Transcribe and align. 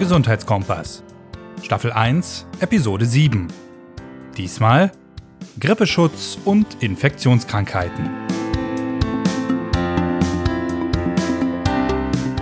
Gesundheitskompass. 0.00 1.02
Staffel 1.62 1.92
1, 1.92 2.46
Episode 2.60 3.04
7. 3.04 3.48
Diesmal 4.34 4.92
Grippeschutz 5.60 6.38
und 6.46 6.82
Infektionskrankheiten. 6.82 8.08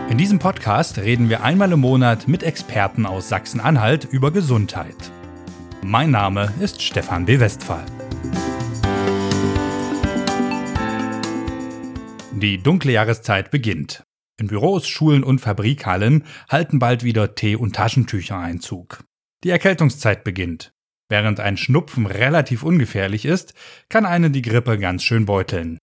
In 0.08 0.16
diesem 0.16 0.38
Podcast 0.38 0.98
reden 0.98 1.28
wir 1.28 1.42
einmal 1.42 1.72
im 1.72 1.80
Monat 1.80 2.28
mit 2.28 2.44
Experten 2.44 3.04
aus 3.04 3.28
Sachsen-Anhalt 3.28 4.04
über 4.08 4.30
Gesundheit. 4.30 5.10
Mein 5.82 6.12
Name 6.12 6.54
ist 6.60 6.80
Stefan 6.80 7.26
B. 7.26 7.40
Westphal. 7.40 7.84
Die 12.30 12.62
dunkle 12.62 12.92
Jahreszeit 12.92 13.50
beginnt. 13.50 14.04
In 14.40 14.46
Büros, 14.46 14.86
Schulen 14.86 15.24
und 15.24 15.40
Fabrikhallen 15.40 16.24
halten 16.48 16.78
bald 16.78 17.02
wieder 17.02 17.34
Tee- 17.34 17.56
und 17.56 17.74
Taschentücher 17.74 18.38
Einzug. 18.38 19.02
Die 19.42 19.50
Erkältungszeit 19.50 20.22
beginnt. 20.22 20.72
Während 21.08 21.40
ein 21.40 21.56
Schnupfen 21.56 22.06
relativ 22.06 22.62
ungefährlich 22.62 23.24
ist, 23.24 23.54
kann 23.88 24.06
einen 24.06 24.32
die 24.32 24.42
Grippe 24.42 24.78
ganz 24.78 25.02
schön 25.02 25.26
beuteln. 25.26 25.78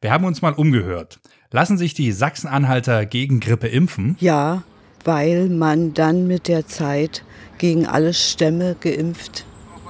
Wir 0.00 0.10
haben 0.10 0.24
uns 0.24 0.40
mal 0.40 0.54
umgehört. 0.54 1.20
Lassen 1.50 1.76
sich 1.76 1.92
die 1.92 2.12
Sachsen-Anhalter 2.12 3.04
gegen 3.04 3.40
Grippe 3.40 3.68
impfen? 3.68 4.16
Ja, 4.20 4.62
weil 5.04 5.50
man 5.50 5.92
dann 5.92 6.26
mit 6.26 6.48
der 6.48 6.66
Zeit 6.66 7.24
gegen 7.58 7.86
alle 7.86 8.14
Stämme 8.14 8.74
geimpft 8.80 9.44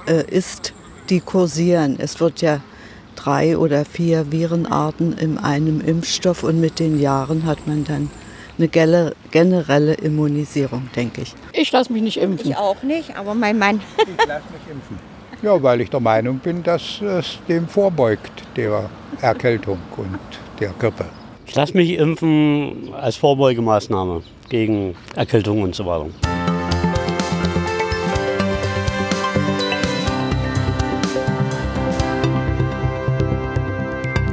äh, 0.07 0.29
ist, 0.29 0.73
die 1.09 1.21
kursieren. 1.21 1.97
Es 1.99 2.19
wird 2.19 2.41
ja 2.41 2.61
drei 3.15 3.57
oder 3.57 3.85
vier 3.85 4.31
Virenarten 4.31 5.17
in 5.17 5.37
einem 5.37 5.81
Impfstoff 5.81 6.43
und 6.43 6.59
mit 6.59 6.79
den 6.79 6.99
Jahren 6.99 7.45
hat 7.45 7.67
man 7.67 7.83
dann 7.83 8.09
eine 8.57 8.67
generelle 9.31 9.93
Immunisierung, 9.95 10.89
denke 10.95 11.21
ich. 11.21 11.33
Ich 11.53 11.71
lasse 11.71 11.91
mich 11.91 12.03
nicht 12.03 12.17
impfen. 12.17 12.51
Ich 12.51 12.57
auch 12.57 12.83
nicht, 12.83 13.15
aber 13.17 13.33
mein 13.33 13.57
Mann. 13.57 13.81
Ich 13.97 14.27
lasse 14.27 14.43
mich 14.51 14.71
impfen. 14.71 14.99
Ja, 15.41 15.61
weil 15.61 15.81
ich 15.81 15.89
der 15.89 15.99
Meinung 15.99 16.39
bin, 16.39 16.63
dass 16.63 17.01
es 17.01 17.39
dem 17.47 17.67
vorbeugt, 17.67 18.43
der 18.55 18.89
Erkältung 19.21 19.79
und 19.97 20.19
der 20.59 20.69
Grippe. 20.79 21.05
Ich 21.45 21.55
lasse 21.55 21.75
mich 21.75 21.97
impfen 21.97 22.93
als 22.93 23.17
Vorbeugemaßnahme 23.17 24.21
gegen 24.49 24.95
Erkältung 25.15 25.61
und 25.63 25.75
so 25.75 25.85
weiter. 25.85 26.05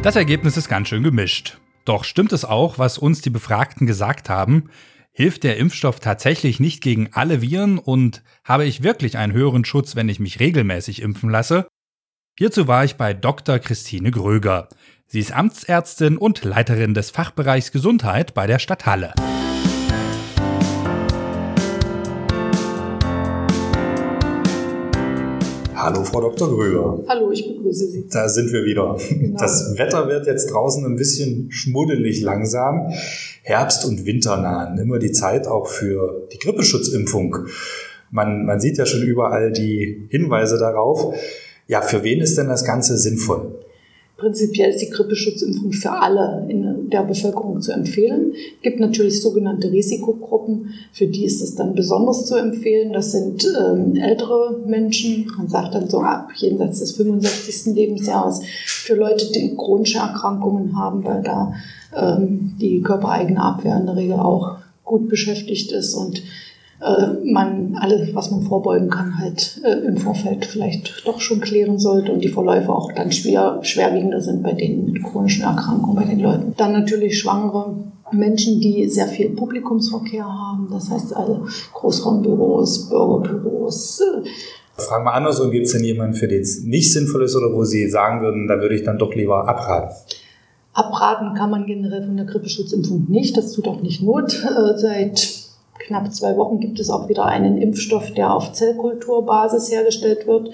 Das 0.02 0.16
Ergebnis 0.16 0.56
ist 0.56 0.70
ganz 0.70 0.88
schön 0.88 1.02
gemischt. 1.02 1.58
Doch 1.84 2.04
stimmt 2.04 2.32
es 2.32 2.46
auch, 2.46 2.78
was 2.78 2.96
uns 2.96 3.20
die 3.20 3.28
Befragten 3.28 3.86
gesagt 3.86 4.30
haben? 4.30 4.70
Hilft 5.12 5.44
der 5.44 5.58
Impfstoff 5.58 6.00
tatsächlich 6.00 6.58
nicht 6.58 6.82
gegen 6.82 7.10
alle 7.12 7.42
Viren 7.42 7.78
und 7.78 8.22
habe 8.42 8.64
ich 8.64 8.82
wirklich 8.82 9.18
einen 9.18 9.34
höheren 9.34 9.66
Schutz, 9.66 9.96
wenn 9.96 10.08
ich 10.08 10.18
mich 10.18 10.40
regelmäßig 10.40 11.02
impfen 11.02 11.28
lasse? 11.28 11.68
Hierzu 12.38 12.66
war 12.66 12.82
ich 12.82 12.96
bei 12.96 13.12
Dr. 13.12 13.58
Christine 13.58 14.10
Gröger. 14.10 14.70
Sie 15.06 15.20
ist 15.20 15.32
Amtsärztin 15.32 16.16
und 16.16 16.44
Leiterin 16.44 16.94
des 16.94 17.10
Fachbereichs 17.10 17.70
Gesundheit 17.70 18.32
bei 18.32 18.46
der 18.46 18.58
Stadt 18.58 18.86
Halle. 18.86 19.12
Hallo, 25.82 26.04
Frau 26.04 26.20
Dr. 26.20 26.48
Gröber. 26.48 27.02
Hallo, 27.08 27.30
ich 27.30 27.48
begrüße 27.48 27.86
Sie. 27.88 28.06
Da 28.12 28.28
sind 28.28 28.52
wir 28.52 28.66
wieder. 28.66 28.98
Genau. 29.08 29.38
Das 29.40 29.78
Wetter 29.78 30.08
wird 30.08 30.26
jetzt 30.26 30.52
draußen 30.52 30.84
ein 30.84 30.96
bisschen 30.96 31.50
schmuddelig 31.50 32.20
langsam. 32.20 32.92
Herbst- 33.42 33.86
und 33.86 34.04
Winter 34.04 34.36
nahen. 34.36 34.76
Immer 34.78 34.98
die 34.98 35.12
Zeit 35.12 35.46
auch 35.46 35.68
für 35.68 36.28
die 36.34 36.38
Grippeschutzimpfung. 36.38 37.46
Man, 38.10 38.44
man 38.44 38.60
sieht 38.60 38.76
ja 38.76 38.84
schon 38.84 39.02
überall 39.02 39.52
die 39.52 40.06
Hinweise 40.10 40.58
darauf. 40.58 41.14
Ja, 41.66 41.80
für 41.80 42.04
wen 42.04 42.20
ist 42.20 42.36
denn 42.36 42.48
das 42.48 42.66
Ganze 42.66 42.98
sinnvoll? 42.98 43.54
Prinzipiell 44.20 44.68
ist 44.68 44.82
die 44.82 44.90
Grippeschutzimpfung 44.90 45.72
für 45.72 45.92
alle 45.92 46.46
in 46.50 46.90
der 46.90 47.04
Bevölkerung 47.04 47.62
zu 47.62 47.72
empfehlen. 47.72 48.34
Es 48.34 48.62
gibt 48.62 48.78
natürlich 48.78 49.22
sogenannte 49.22 49.72
Risikogruppen, 49.72 50.74
für 50.92 51.06
die 51.06 51.24
ist 51.24 51.40
es 51.40 51.54
dann 51.54 51.74
besonders 51.74 52.26
zu 52.26 52.36
empfehlen. 52.36 52.92
Das 52.92 53.12
sind 53.12 53.46
ähm, 53.58 53.96
ältere 53.96 54.60
Menschen, 54.66 55.26
man 55.38 55.48
sagt 55.48 55.74
dann 55.74 55.88
so 55.88 56.00
ab 56.00 56.32
jenseits 56.36 56.80
des 56.80 56.92
65. 56.92 57.74
Lebensjahres, 57.74 58.42
für 58.66 58.94
Leute, 58.94 59.32
die 59.32 59.56
chronische 59.56 59.98
Erkrankungen 59.98 60.76
haben, 60.76 61.02
weil 61.02 61.22
da 61.22 61.54
ähm, 61.96 62.56
die 62.60 62.82
körpereigene 62.82 63.40
Abwehr 63.40 63.78
in 63.78 63.86
der 63.86 63.96
Regel 63.96 64.18
auch 64.18 64.58
gut 64.84 65.08
beschäftigt 65.08 65.72
ist 65.72 65.94
und 65.94 66.22
man 66.80 67.76
alles, 67.78 68.14
was 68.14 68.30
man 68.30 68.42
vorbeugen 68.42 68.88
kann, 68.88 69.18
halt 69.18 69.60
äh, 69.64 69.86
im 69.86 69.98
Vorfeld 69.98 70.46
vielleicht 70.46 71.06
doch 71.06 71.20
schon 71.20 71.40
klären 71.40 71.78
sollte 71.78 72.12
und 72.12 72.24
die 72.24 72.28
Verläufe 72.28 72.72
auch 72.72 72.90
dann 72.92 73.12
schwer, 73.12 73.58
schwerwiegender 73.62 74.20
sind 74.20 74.42
bei 74.42 74.52
denen 74.52 74.92
mit 74.92 75.02
chronischen 75.02 75.44
Erkrankungen, 75.44 75.96
bei 75.96 76.04
den 76.04 76.20
Leuten. 76.20 76.54
Dann 76.56 76.72
natürlich 76.72 77.18
Schwangere, 77.18 77.74
Menschen, 78.12 78.60
die 78.60 78.88
sehr 78.88 79.06
viel 79.06 79.30
Publikumsverkehr 79.30 80.24
haben, 80.24 80.68
das 80.70 80.90
heißt 80.90 81.14
alle 81.14 81.42
Großraumbüros, 81.74 82.88
Bürgerbüros. 82.88 84.00
Äh, 84.00 84.28
Fragen 84.80 85.04
wir 85.04 85.12
andersrum, 85.12 85.50
gibt 85.50 85.66
es 85.66 85.72
denn 85.72 85.84
jemanden, 85.84 86.14
für 86.14 86.28
den 86.28 86.40
es 86.40 86.64
nicht 86.64 86.92
sinnvoll 86.92 87.24
ist 87.24 87.36
oder 87.36 87.52
wo 87.52 87.64
Sie 87.64 87.88
sagen 87.90 88.22
würden, 88.22 88.48
da 88.48 88.58
würde 88.58 88.74
ich 88.74 88.82
dann 88.82 88.98
doch 88.98 89.14
lieber 89.14 89.46
abraten? 89.46 89.94
Abraten 90.72 91.34
kann 91.34 91.50
man 91.50 91.66
generell 91.66 92.04
von 92.04 92.16
der 92.16 92.26
Grippeschutzimpfung 92.26 93.06
nicht. 93.08 93.36
Das 93.36 93.52
tut 93.52 93.68
auch 93.68 93.82
nicht 93.82 94.02
Not. 94.02 94.32
Äh, 94.32 94.78
seit 94.78 95.39
knapp 95.90 96.14
zwei 96.14 96.36
Wochen 96.36 96.60
gibt 96.60 96.78
es 96.78 96.88
auch 96.88 97.08
wieder 97.08 97.24
einen 97.26 97.58
Impfstoff, 97.58 98.12
der 98.12 98.32
auf 98.32 98.52
Zellkulturbasis 98.52 99.72
hergestellt 99.72 100.26
wird. 100.28 100.50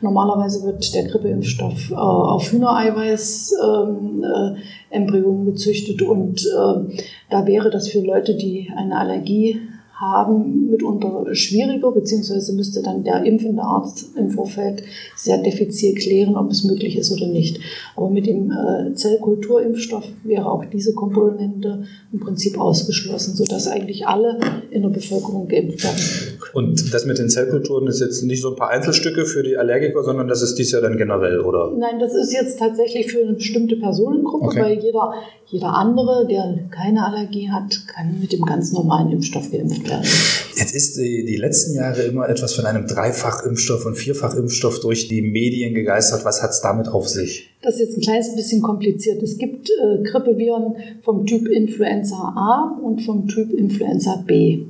Normalerweise 0.00 0.64
wird 0.64 0.94
der 0.94 1.04
Grippeimpfstoff 1.04 1.90
äh, 1.90 1.94
auf 1.94 2.50
Hühnereiweiß 2.50 3.54
ähm, 3.62 4.24
äh, 4.24 5.44
gezüchtet 5.44 6.00
und 6.00 6.40
äh, 6.40 7.02
da 7.28 7.46
wäre 7.46 7.68
das 7.70 7.88
für 7.88 8.00
Leute, 8.00 8.34
die 8.34 8.72
eine 8.74 8.98
Allergie 8.98 9.60
haben, 10.00 10.70
mitunter 10.70 11.34
schwieriger, 11.34 11.90
beziehungsweise 11.90 12.52
müsste 12.52 12.82
dann 12.82 13.02
der 13.02 13.24
impfende 13.24 13.62
Arzt 13.62 14.16
im 14.16 14.30
Vorfeld 14.30 14.82
sehr 15.16 15.38
diffizil 15.38 15.94
klären, 15.94 16.36
ob 16.36 16.50
es 16.50 16.62
möglich 16.64 16.96
ist 16.96 17.10
oder 17.10 17.26
nicht. 17.26 17.58
Aber 17.96 18.08
mit 18.08 18.26
dem 18.26 18.52
äh, 18.52 18.94
Zellkulturimpfstoff 18.94 20.04
wäre 20.22 20.50
auch 20.50 20.64
diese 20.66 20.94
Komponente 20.94 21.84
im 22.12 22.20
Prinzip 22.20 22.60
ausgeschlossen, 22.60 23.34
sodass 23.34 23.66
eigentlich 23.66 24.06
alle 24.06 24.38
in 24.70 24.82
der 24.82 24.90
Bevölkerung 24.90 25.48
geimpft 25.48 25.82
werden. 25.82 26.37
Und 26.52 26.92
das 26.94 27.04
mit 27.04 27.18
den 27.18 27.28
Zellkulturen 27.28 27.86
ist 27.88 28.00
jetzt 28.00 28.22
nicht 28.24 28.42
so 28.42 28.50
ein 28.50 28.56
paar 28.56 28.70
Einzelstücke 28.70 29.24
für 29.24 29.42
die 29.42 29.56
Allergiker, 29.56 30.02
sondern 30.02 30.28
das 30.28 30.42
ist 30.42 30.54
dies 30.56 30.72
Jahr 30.72 30.82
dann 30.82 30.96
generell, 30.96 31.40
oder? 31.40 31.72
Nein, 31.76 31.98
das 32.00 32.14
ist 32.14 32.32
jetzt 32.32 32.58
tatsächlich 32.58 33.10
für 33.12 33.20
eine 33.20 33.34
bestimmte 33.34 33.76
Personengruppe, 33.76 34.46
Okay. 34.46 34.60
weil 34.60 34.78
jeder, 34.78 35.12
jeder 35.46 35.74
andere, 35.74 36.26
der 36.28 36.58
keine 36.70 37.04
Allergie 37.04 37.50
hat, 37.50 37.86
kann 37.86 38.18
mit 38.20 38.32
dem 38.32 38.42
ganz 38.44 38.72
normalen 38.72 39.12
Impfstoff 39.12 39.50
geimpft 39.50 39.88
werden. 39.88 40.04
Jetzt 40.56 40.74
ist 40.74 40.96
die, 40.96 41.24
die 41.24 41.36
letzten 41.36 41.74
Jahre 41.74 42.02
immer 42.02 42.28
etwas 42.28 42.54
von 42.54 42.64
einem 42.66 42.86
Dreifachimpfstoff 42.86 43.86
und 43.86 43.94
Vierfachimpfstoff 43.94 44.80
durch 44.80 45.06
die 45.08 45.22
Medien 45.22 45.74
gegeistert. 45.74 46.24
Was 46.24 46.42
hat 46.42 46.50
es 46.50 46.60
damit 46.60 46.88
auf 46.88 47.08
sich? 47.08 47.50
Das 47.62 47.74
ist 47.74 47.80
jetzt 47.80 47.96
ein 47.98 48.00
kleines 48.02 48.34
bisschen 48.34 48.62
kompliziert. 48.62 49.22
Es 49.22 49.38
gibt 49.38 49.70
äh, 49.70 50.02
Grippeviren 50.02 50.76
vom 51.02 51.26
Typ 51.26 51.46
Influenza 51.48 52.16
A 52.16 52.78
und 52.82 53.02
vom 53.02 53.28
Typ 53.28 53.52
Influenza 53.52 54.22
B. 54.26 54.64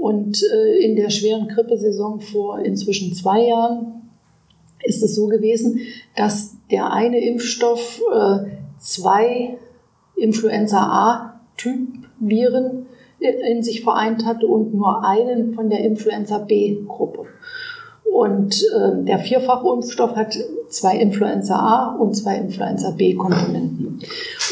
Und 0.00 0.42
äh, 0.52 0.84
in 0.84 0.96
der 0.96 1.10
schweren 1.10 1.48
Grippesaison 1.48 2.20
vor 2.20 2.58
inzwischen 2.60 3.14
zwei 3.14 3.46
Jahren 3.46 4.10
ist 4.84 5.02
es 5.02 5.14
so 5.14 5.26
gewesen, 5.26 5.80
dass 6.16 6.56
der 6.70 6.92
eine 6.92 7.24
Impfstoff 7.24 8.02
äh, 8.12 8.38
zwei 8.78 9.58
Influenza 10.16 10.78
A-Typ-Viren 10.78 12.86
in 13.18 13.62
sich 13.62 13.82
vereint 13.82 14.24
hatte 14.24 14.46
und 14.46 14.74
nur 14.74 15.04
einen 15.04 15.54
von 15.54 15.70
der 15.70 15.80
Influenza 15.80 16.38
B-Gruppe. 16.38 17.26
Und 18.12 18.62
äh, 18.74 19.04
der 19.04 19.18
Vierfachimpfstoff 19.18 20.16
hat 20.16 20.36
zwei 20.68 20.96
Influenza 20.96 21.56
A 21.56 21.96
und 21.96 22.14
zwei 22.14 22.36
Influenza 22.36 22.90
B-Komponenten. 22.90 24.00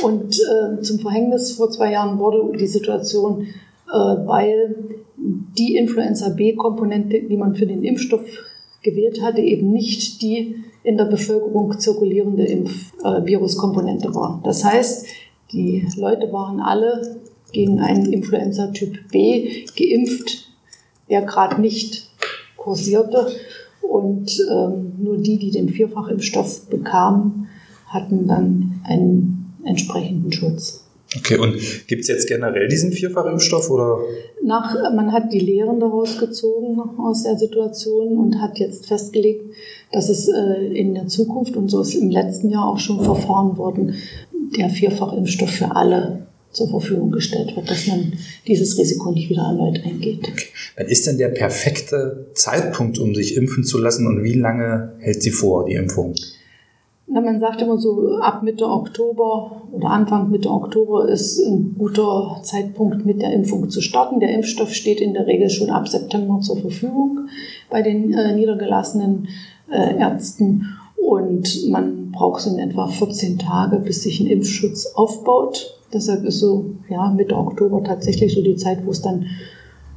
Und 0.03 0.39
äh, 0.39 0.83
zum 0.83 0.99
Verhängnis 0.99 1.53
vor 1.53 1.71
zwei 1.71 1.93
Jahren 1.93 2.19
wurde 2.19 2.57
die 2.59 2.67
Situation, 2.67 3.43
äh, 3.43 3.47
weil 3.93 4.77
die 5.57 5.77
Influenza 5.77 6.31
B-Komponente, 6.31 7.23
die 7.23 7.37
man 7.37 7.55
für 7.55 7.67
den 7.67 7.85
Impfstoff 7.85 8.25
gewählt 8.83 9.23
hatte, 9.23 9.41
eben 9.41 9.73
nicht 9.73 10.23
die 10.23 10.57
in 10.83 10.99
der 10.99 11.07
Bevölkerung 11.07 11.79
zirkulierende 11.79 12.47
äh, 12.47 12.65
Viruskomponente 13.25 14.15
war. 14.15 14.41
Das 14.45 14.65
heißt, 14.65 15.07
die 15.53 15.87
Leute 15.97 16.33
waren 16.33 16.61
alle 16.61 17.21
gegen 17.53 17.81
einen 17.81 18.13
Influenza-Typ 18.13 19.11
B 19.11 19.65
geimpft, 19.77 20.49
der 21.09 21.23
gerade 21.23 21.61
nicht 21.61 22.11
kursierte. 22.57 23.29
Und 23.81 24.39
ähm, 24.51 24.95
nur 24.99 25.19
die, 25.19 25.39
die 25.39 25.51
den 25.51 25.69
Vierfachimpfstoff 25.69 26.69
bekamen, 26.69 27.49
hatten 27.87 28.27
dann 28.27 28.81
einen 28.85 29.53
entsprechenden 29.65 30.33
Schutz. 30.33 30.84
Okay, 31.17 31.39
und 31.39 31.57
gibt 31.87 32.03
es 32.03 32.09
jetzt 32.09 32.27
generell 32.27 32.69
diesen 32.69 32.93
Vierfachimpfstoff 32.93 33.71
oder? 33.71 33.99
Nach, 34.43 34.75
man 34.95 35.13
hat 35.13 35.33
die 35.33 35.41
Lehren 35.41 35.81
daraus 35.81 36.19
gezogen 36.19 36.79
aus 36.99 37.23
der 37.23 37.39
Situation 37.39 38.19
und 38.19 38.41
hat 38.41 38.59
jetzt 38.59 38.87
festgelegt, 38.87 39.45
dass 39.93 40.09
es 40.09 40.29
äh, 40.29 40.67
in 40.75 40.95
der 40.95 41.07
Zukunft, 41.07 41.57
und 41.57 41.69
so 41.69 41.81
ist 41.83 41.95
im 41.95 42.11
letzten 42.11 42.51
Jahr 42.51 42.69
auch 42.69 42.79
schon 42.79 43.03
verfahren 43.03 43.57
worden, 43.57 43.95
der 44.57 44.71
Vierfachimpfstoff 44.71 45.51
für 45.51 45.75
alle 45.75 46.27
zur 46.55 46.69
Verfügung 46.69 47.11
gestellt 47.11 47.55
wird, 47.57 47.69
dass 47.69 47.87
man 47.87 48.13
dieses 48.47 48.79
Risiko 48.79 49.11
nicht 49.11 49.29
wieder 49.29 49.43
erneut 49.43 49.81
eingeht. 49.85 50.21
Okay. 50.21 50.47
Wann 50.77 50.87
ist 50.87 51.07
denn 51.07 51.19
der 51.19 51.29
perfekte 51.29 52.29
Zeitpunkt, 52.35 52.99
um 52.99 53.15
sich 53.15 53.37
impfen 53.37 53.65
zu 53.65 53.79
lassen 53.79 54.07
und 54.07 54.23
wie 54.23 54.35
lange 54.35 54.95
hält 55.01 55.23
sie 55.23 55.31
vor, 55.31 55.67
die 55.67 55.75
Impfung? 55.75 56.15
Na, 57.07 57.21
man 57.21 57.39
sagt 57.39 57.61
immer 57.61 57.77
so, 57.77 58.17
ab 58.17 58.43
Mitte 58.43 58.67
Oktober 58.67 59.63
oder 59.73 59.91
Anfang 59.91 60.31
Mitte 60.31 60.51
Oktober 60.51 61.07
ist 61.07 61.39
ein 61.39 61.75
guter 61.77 62.41
Zeitpunkt, 62.43 63.05
mit 63.05 63.21
der 63.21 63.33
Impfung 63.33 63.69
zu 63.69 63.83
starten. 63.83 64.21
Der 64.21 64.35
Impfstoff 64.35 64.73
steht 64.73 65.01
in 65.01 65.13
der 65.13 65.27
Regel 65.27 65.51
schon 65.51 65.69
ab 65.69 65.87
September 65.87 66.41
zur 66.41 66.57
Verfügung 66.57 67.29
bei 67.69 67.83
den 67.83 68.15
äh, 68.15 68.35
niedergelassenen 68.35 69.29
äh, 69.71 69.99
Ärzten. 69.99 70.79
Und 70.97 71.69
man 71.69 72.11
braucht 72.11 72.41
so 72.41 72.51
in 72.51 72.59
etwa 72.59 72.87
14 72.87 73.39
Tage, 73.39 73.77
bis 73.81 74.03
sich 74.03 74.21
ein 74.21 74.27
Impfschutz 74.27 74.87
aufbaut. 74.95 75.79
Deshalb 75.93 76.25
ist 76.25 76.41
so 76.41 76.71
ja, 76.89 77.11
Mitte 77.11 77.37
Oktober 77.37 77.85
tatsächlich 77.85 78.35
so 78.35 78.43
die 78.43 78.57
Zeit, 78.57 78.87
wo 78.87 78.91
es 78.91 79.03
dann 79.03 79.27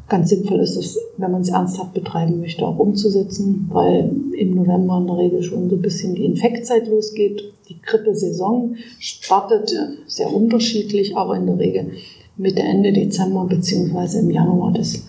ganz 0.09 0.29
sinnvoll 0.29 0.59
ist, 0.59 0.77
es, 0.77 0.97
wenn 1.17 1.31
man 1.31 1.41
es 1.41 1.49
ernsthaft 1.49 1.93
betreiben 1.93 2.39
möchte, 2.39 2.65
auch 2.65 2.79
umzusetzen, 2.79 3.67
weil 3.71 4.11
im 4.37 4.55
November 4.55 4.97
in 4.99 5.07
der 5.07 5.17
Regel 5.17 5.43
schon 5.43 5.69
so 5.69 5.75
ein 5.75 5.81
bisschen 5.81 6.15
die 6.15 6.25
Infektzeit 6.25 6.87
losgeht. 6.87 7.53
Die 7.69 7.81
Grippesaison 7.81 8.75
startet 8.99 9.75
sehr 10.05 10.33
unterschiedlich, 10.33 11.17
aber 11.17 11.35
in 11.35 11.47
der 11.47 11.59
Regel 11.59 11.91
Mitte, 12.37 12.61
Ende 12.61 12.93
Dezember 12.93 13.45
beziehungsweise 13.45 14.19
im 14.19 14.29
Januar 14.29 14.71
des 14.71 15.07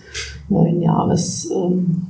neuen 0.49 0.81
Jahres 0.81 1.49
ähm, 1.51 2.07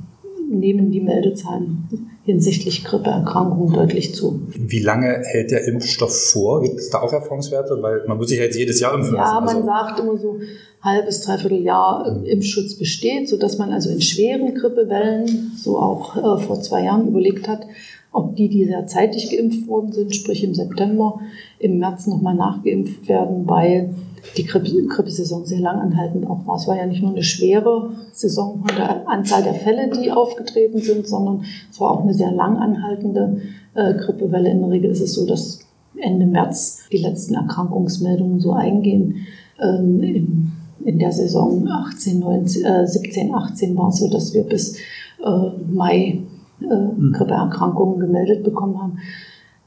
nehmen 0.50 0.90
die 0.90 1.00
Meldezahlen 1.00 1.88
hinsichtlich 2.30 2.84
Grippeerkrankungen 2.84 3.74
deutlich 3.74 4.14
zu. 4.14 4.40
Wie 4.56 4.80
lange 4.80 5.22
hält 5.24 5.50
der 5.50 5.66
Impfstoff 5.66 6.16
vor? 6.32 6.62
Gibt 6.62 6.76
es 6.76 6.90
da 6.90 7.00
auch 7.00 7.12
Erfahrungswerte? 7.12 7.78
Weil 7.82 8.04
man 8.06 8.16
muss 8.16 8.28
sich 8.28 8.38
ja 8.38 8.44
jetzt 8.44 8.56
jedes 8.56 8.80
Jahr 8.80 8.94
impfen 8.94 9.14
lassen. 9.14 9.34
Ja, 9.34 9.40
man 9.40 9.56
also. 9.56 9.66
sagt 9.66 10.00
immer 10.00 10.16
so, 10.16 10.40
halbes, 10.82 11.22
dreiviertel 11.22 11.62
Jahr 11.62 12.22
Impfschutz 12.24 12.74
besteht, 12.76 13.28
sodass 13.28 13.58
man 13.58 13.72
also 13.72 13.90
in 13.90 14.00
schweren 14.00 14.54
Grippewellen, 14.54 15.52
so 15.56 15.78
auch 15.78 16.16
äh, 16.16 16.42
vor 16.42 16.60
zwei 16.60 16.84
Jahren 16.84 17.08
überlegt 17.08 17.48
hat, 17.48 17.66
ob 18.12 18.36
die, 18.36 18.48
die 18.48 18.64
sehr 18.64 18.86
zeitig 18.86 19.30
geimpft 19.30 19.68
worden 19.68 19.92
sind, 19.92 20.14
sprich 20.14 20.42
im 20.42 20.54
September, 20.54 21.20
im 21.58 21.78
März 21.78 22.06
nochmal 22.06 22.34
nachgeimpft 22.34 23.08
werden, 23.08 23.48
weil 23.48 23.94
die 24.36 24.44
Grippesaison 24.44 25.46
sehr 25.46 25.60
lang 25.60 25.78
anhaltend 25.78 26.26
auch 26.28 26.46
war. 26.46 26.56
Es 26.56 26.66
war 26.66 26.76
ja 26.76 26.86
nicht 26.86 27.02
nur 27.02 27.12
eine 27.12 27.22
schwere 27.22 27.92
Saison 28.12 28.62
von 28.66 28.76
der 28.76 29.08
Anzahl 29.08 29.42
der 29.42 29.54
Fälle, 29.54 29.90
die 29.90 30.10
aufgetreten 30.10 30.78
sind, 30.78 31.06
sondern 31.06 31.44
es 31.70 31.80
war 31.80 31.90
auch 31.90 32.02
eine 32.02 32.14
sehr 32.14 32.30
lang 32.30 32.56
anhaltende 32.56 33.40
äh, 33.74 33.94
Grippewelle. 33.94 34.50
In 34.50 34.60
der 34.60 34.70
Regel 34.70 34.90
ist 34.90 35.00
es 35.00 35.14
so, 35.14 35.26
dass 35.26 35.60
Ende 35.96 36.26
März 36.26 36.80
die 36.92 36.98
letzten 36.98 37.34
Erkrankungsmeldungen 37.34 38.40
so 38.40 38.52
eingehen. 38.52 39.26
Ähm, 39.60 40.02
in, 40.02 40.52
in, 40.84 40.98
der 40.98 41.12
Saison 41.12 41.68
18, 41.68 42.20
19, 42.20 42.64
äh, 42.64 42.86
17, 42.86 43.34
18 43.34 43.76
war 43.76 43.88
es 43.88 43.96
so, 43.96 44.08
dass 44.08 44.34
wir 44.34 44.42
bis 44.42 44.76
äh, 45.24 45.72
Mai 45.72 46.20
äh, 46.62 46.68
hm. 46.68 47.12
Grippeerkrankungen 47.16 48.00
gemeldet 48.00 48.44
bekommen 48.44 48.80
haben, 48.80 48.98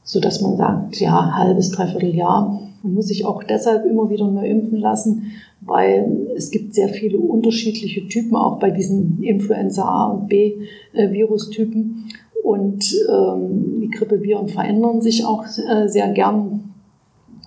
sodass 0.02 0.40
man 0.40 0.56
sagt, 0.56 1.00
ja, 1.00 1.36
halbes, 1.36 1.70
dreiviertel 1.70 2.14
Jahr 2.14 2.60
man 2.84 2.92
muss 2.92 3.06
sich 3.08 3.24
auch 3.24 3.42
deshalb 3.42 3.86
immer 3.86 4.10
wieder 4.10 4.30
neu 4.30 4.46
impfen 4.46 4.78
lassen, 4.78 5.32
weil 5.62 6.28
es 6.36 6.50
gibt 6.50 6.74
sehr 6.74 6.90
viele 6.90 7.16
unterschiedliche 7.16 8.06
Typen, 8.08 8.36
auch 8.36 8.58
bei 8.58 8.70
diesen 8.70 9.22
Influenza 9.22 9.84
A 9.84 10.10
und 10.10 10.28
B 10.28 10.56
äh, 10.92 11.10
Virustypen. 11.10 12.04
Und 12.42 12.94
ähm, 13.10 13.80
die 13.80 13.88
Grippeviren 13.88 14.48
verändern 14.48 15.00
sich 15.00 15.24
auch 15.24 15.44
äh, 15.46 15.88
sehr 15.88 16.12
gern 16.12 16.74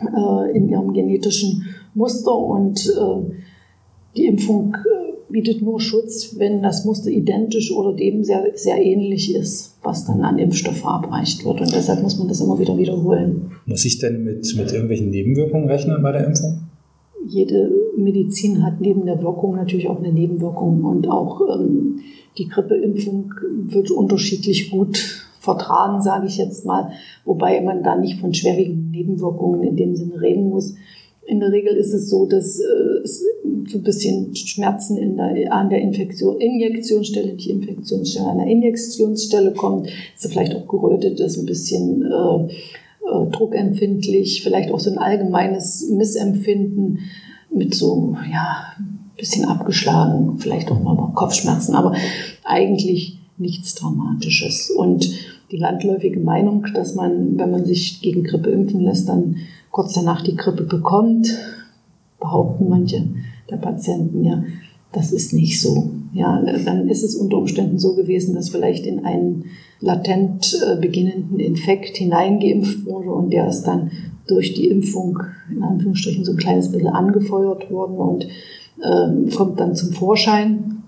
äh, 0.01 0.57
in 0.57 0.69
ihrem 0.69 0.91
genetischen 0.91 1.67
Muster 1.93 2.35
und 2.35 2.87
äh, 2.87 3.31
die 4.15 4.25
Impfung 4.25 4.75
äh, 4.75 5.06
bietet 5.29 5.61
nur 5.61 5.79
Schutz, 5.79 6.35
wenn 6.37 6.61
das 6.61 6.85
Muster 6.85 7.09
identisch 7.09 7.71
oder 7.71 7.93
dem 7.93 8.23
sehr, 8.23 8.45
sehr 8.55 8.77
ähnlich 8.77 9.35
ist, 9.35 9.77
was 9.83 10.05
dann 10.05 10.21
an 10.21 10.39
Impfstoff 10.39 10.77
verabreicht 10.77 11.45
wird. 11.45 11.61
Und 11.61 11.73
deshalb 11.73 12.01
muss 12.01 12.17
man 12.17 12.27
das 12.27 12.41
immer 12.41 12.59
wieder 12.59 12.77
wiederholen. 12.77 13.51
Muss 13.65 13.85
ich 13.85 13.99
denn 13.99 14.23
mit, 14.23 14.55
mit 14.55 14.71
irgendwelchen 14.71 15.09
Nebenwirkungen 15.09 15.67
rechnen 15.67 16.01
bei 16.01 16.11
der 16.11 16.25
Impfung? 16.27 16.59
Jede 17.27 17.71
Medizin 17.97 18.63
hat 18.63 18.79
neben 18.79 19.05
der 19.05 19.21
Wirkung 19.21 19.55
natürlich 19.55 19.89
auch 19.89 19.99
eine 19.99 20.13
Nebenwirkung 20.13 20.83
und 20.83 21.09
auch 21.09 21.41
ähm, 21.53 21.99
die 22.37 22.47
Grippeimpfung 22.47 23.33
wird 23.67 23.91
unterschiedlich 23.91 24.69
gut 24.69 24.97
vertragen, 25.39 26.01
sage 26.01 26.27
ich 26.27 26.37
jetzt 26.37 26.65
mal, 26.65 26.91
wobei 27.25 27.61
man 27.61 27.83
da 27.83 27.95
nicht 27.95 28.19
von 28.19 28.33
schwerwiegenden 28.33 28.91
Nebenwirkungen 28.91 29.63
in 29.63 29.75
dem 29.75 29.95
Sinne 29.95 30.21
reden 30.21 30.49
muss. 30.49 30.75
In 31.25 31.39
der 31.39 31.51
Regel 31.51 31.75
ist 31.75 31.93
es 31.93 32.09
so, 32.09 32.25
dass 32.25 32.59
äh, 32.59 33.03
es 33.03 33.23
so 33.69 33.77
ein 33.77 33.83
bisschen 33.83 34.35
Schmerzen 34.35 34.97
in 34.97 35.17
der, 35.17 35.53
an 35.53 35.69
der 35.69 35.81
Infektion, 35.81 36.39
Injektionsstelle, 36.39 37.33
nicht 37.33 37.49
Infektionsstelle, 37.49 38.27
an 38.27 38.37
der 38.39 38.47
Injektionsstelle 38.47 39.53
kommt, 39.53 39.87
dass 39.87 40.25
er 40.25 40.31
vielleicht 40.31 40.55
auch 40.55 40.67
gerötet 40.67 41.19
ist, 41.19 41.37
ein 41.37 41.45
bisschen 41.45 42.03
äh, 42.03 42.53
äh, 43.07 43.29
druckempfindlich, 43.31 44.43
vielleicht 44.43 44.71
auch 44.71 44.79
so 44.79 44.91
ein 44.91 44.97
allgemeines 44.97 45.89
Missempfinden 45.89 46.99
mit 47.49 47.73
so, 47.73 48.15
ja, 48.31 48.73
ein 48.77 48.99
bisschen 49.17 49.45
abgeschlagen, 49.45 50.37
vielleicht 50.37 50.71
auch 50.71 50.81
mal 50.81 51.11
Kopfschmerzen, 51.13 51.75
aber 51.75 51.95
eigentlich 52.43 53.19
nichts 53.37 53.75
Dramatisches. 53.75 54.71
Und 54.71 55.09
die 55.51 55.57
landläufige 55.57 56.19
Meinung, 56.19 56.65
dass 56.73 56.95
man, 56.95 57.37
wenn 57.37 57.51
man 57.51 57.65
sich 57.65 58.01
gegen 58.01 58.23
Grippe 58.23 58.49
impfen 58.49 58.81
lässt, 58.81 59.07
dann 59.07 59.37
kurz 59.71 59.93
danach 59.93 60.21
die 60.21 60.35
Grippe 60.35 60.63
bekommt, 60.63 61.29
behaupten 62.19 62.67
manche 62.69 63.07
der 63.49 63.57
Patienten 63.57 64.23
ja, 64.23 64.43
das 64.91 65.11
ist 65.11 65.33
nicht 65.33 65.61
so. 65.61 65.91
Ja, 66.13 66.41
dann 66.65 66.89
ist 66.89 67.03
es 67.03 67.15
unter 67.15 67.37
Umständen 67.37 67.77
so 67.77 67.95
gewesen, 67.95 68.33
dass 68.33 68.49
vielleicht 68.49 68.85
in 68.85 69.05
einen 69.05 69.45
latent 69.79 70.57
äh, 70.65 70.79
beginnenden 70.79 71.39
Infekt 71.39 71.97
hineingeimpft 71.97 72.85
wurde 72.85 73.11
und 73.11 73.31
der 73.31 73.47
ist 73.47 73.63
dann 73.63 73.91
durch 74.25 74.53
die 74.53 74.69
Impfung 74.69 75.19
in 75.51 75.63
Anführungsstrichen 75.63 76.25
so 76.25 76.31
ein 76.31 76.37
kleines 76.37 76.71
bisschen 76.71 76.87
angefeuert 76.87 77.69
worden 77.69 77.97
und 77.97 78.27
äh, 78.81 79.35
kommt 79.35 79.59
dann 79.59 79.75
zum 79.75 79.91
Vorschein. 79.91 80.83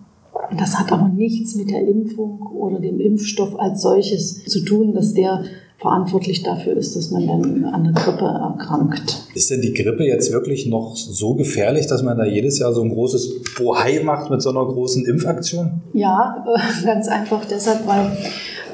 Das 0.58 0.80
hat 0.80 0.92
aber 0.92 1.10
nichts 1.10 1.56
mit 1.56 1.70
der 1.70 1.88
Impfung 1.88 2.42
oder 2.54 2.80
dem 2.80 3.00
Impfstoff 3.00 3.60
als 3.60 3.82
solches 3.82 4.46
zu 4.46 4.62
tun, 4.62 4.94
dass 4.94 5.14
der 5.14 5.44
verantwortlich 5.80 6.44
dafür 6.44 6.76
ist, 6.76 6.96
dass 6.96 7.10
man 7.10 7.26
dann 7.26 7.66
an 7.66 7.86
der 7.86 7.94
Grippe 7.94 8.26
erkrankt. 8.26 9.24
Ist 9.34 9.50
denn 9.50 9.62
die 9.62 9.74
Grippe 9.74 10.04
jetzt 10.04 10.32
wirklich 10.34 10.66
noch 10.68 10.96
so 10.98 11.36
gefährlich, 11.36 11.88
dass 11.88 12.04
man 12.04 12.18
da 12.18 12.26
jedes 12.26 12.60
Jahr 12.60 12.74
so 12.74 12.82
ein 12.82 12.90
großes 12.90 13.56
Bohai 13.58 14.02
macht 14.04 14.30
mit 14.30 14.42
so 14.42 14.50
einer 14.50 14.66
großen 14.66 15.06
Impfaktion? 15.06 15.82
Ja, 15.94 16.46
äh, 16.54 16.84
ganz 16.86 17.08
einfach 17.08 17.46
deshalb, 17.46 17.88
weil 17.88 18.12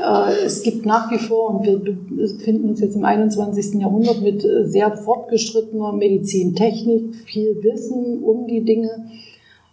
äh, 0.01 0.45
es 0.45 0.63
gibt 0.63 0.87
nach 0.87 1.11
wie 1.11 1.19
vor, 1.19 1.51
und 1.51 1.65
wir 1.65 1.77
befinden 1.77 2.69
uns 2.69 2.79
jetzt 2.79 2.95
im 2.95 3.05
21. 3.05 3.79
Jahrhundert 3.79 4.21
mit 4.21 4.43
äh, 4.43 4.65
sehr 4.65 4.91
fortgeschrittener 4.97 5.93
Medizintechnik, 5.93 7.15
viel 7.15 7.61
Wissen 7.61 8.23
um 8.23 8.47
die 8.47 8.63
Dinge 8.63 9.05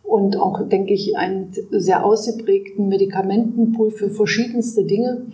und 0.02 0.36
auch, 0.36 0.68
denke 0.68 0.92
ich, 0.92 1.16
einen 1.16 1.54
sehr 1.70 2.04
ausgeprägten 2.04 2.88
Medikamentenpool 2.88 3.90
für 3.90 4.10
verschiedenste 4.10 4.84
Dinge. 4.84 5.26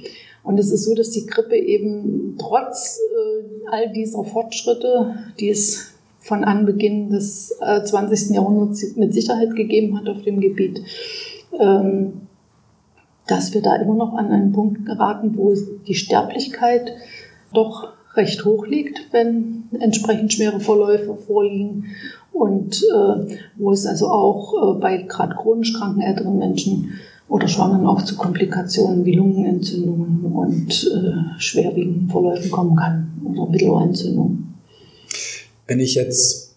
Und 0.48 0.58
es 0.58 0.72
ist 0.72 0.86
so, 0.86 0.94
dass 0.94 1.10
die 1.10 1.26
Grippe 1.26 1.56
eben 1.56 2.36
trotz 2.38 2.98
äh, 2.98 3.68
all 3.70 3.92
dieser 3.92 4.24
Fortschritte, 4.24 5.14
die 5.38 5.50
es 5.50 5.92
von 6.20 6.42
Anbeginn 6.42 7.10
des 7.10 7.54
äh, 7.60 7.82
20. 7.82 8.30
Jahrhunderts 8.34 8.96
mit 8.96 9.12
Sicherheit 9.12 9.54
gegeben 9.56 9.98
hat 9.98 10.08
auf 10.08 10.22
dem 10.22 10.40
Gebiet, 10.40 10.80
ähm, 11.60 12.22
dass 13.26 13.52
wir 13.52 13.60
da 13.60 13.76
immer 13.76 13.94
noch 13.94 14.14
an 14.14 14.32
einen 14.32 14.52
Punkt 14.52 14.86
geraten, 14.86 15.36
wo 15.36 15.54
die 15.86 15.94
Sterblichkeit 15.94 16.94
doch 17.52 17.92
recht 18.14 18.46
hoch 18.46 18.66
liegt, 18.66 19.12
wenn 19.12 19.64
entsprechend 19.78 20.32
schwere 20.32 20.60
Verläufe 20.60 21.14
vorliegen 21.14 21.88
und 22.32 22.82
äh, 22.84 23.36
wo 23.56 23.72
es 23.72 23.84
also 23.84 24.08
auch 24.08 24.76
äh, 24.76 24.80
bei 24.80 24.96
gerade 25.02 25.34
chronisch 25.34 25.74
kranken 25.74 26.00
älteren 26.00 26.38
Menschen 26.38 26.98
oder 27.28 27.46
Schwangeren 27.46 27.86
auch 27.86 28.02
zu 28.02 28.16
Komplikationen 28.16 29.04
wie 29.04 29.14
Lungenentzündungen 29.14 30.20
und 30.24 30.70
äh, 30.70 31.38
schwerwiegenden 31.40 32.08
Verläufen 32.08 32.50
kommen 32.50 32.76
kann 32.76 33.12
oder 33.24 33.50
Mittelohrentzündungen. 33.50 34.54
Wenn 35.66 35.80
ich 35.80 35.94
jetzt 35.94 36.48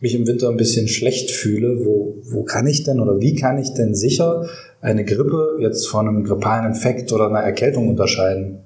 mich 0.00 0.14
im 0.14 0.26
Winter 0.26 0.48
ein 0.48 0.56
bisschen 0.56 0.86
schlecht 0.86 1.30
fühle, 1.30 1.84
wo, 1.84 2.14
wo 2.30 2.42
kann 2.42 2.66
ich 2.66 2.84
denn 2.84 3.00
oder 3.00 3.20
wie 3.20 3.34
kann 3.34 3.58
ich 3.58 3.72
denn 3.74 3.94
sicher 3.94 4.46
eine 4.80 5.04
Grippe 5.04 5.58
jetzt 5.60 5.88
von 5.88 6.06
einem 6.06 6.24
grippalen 6.24 6.66
Infekt 6.66 7.12
oder 7.12 7.28
einer 7.28 7.40
Erkältung 7.40 7.88
unterscheiden? 7.88 8.58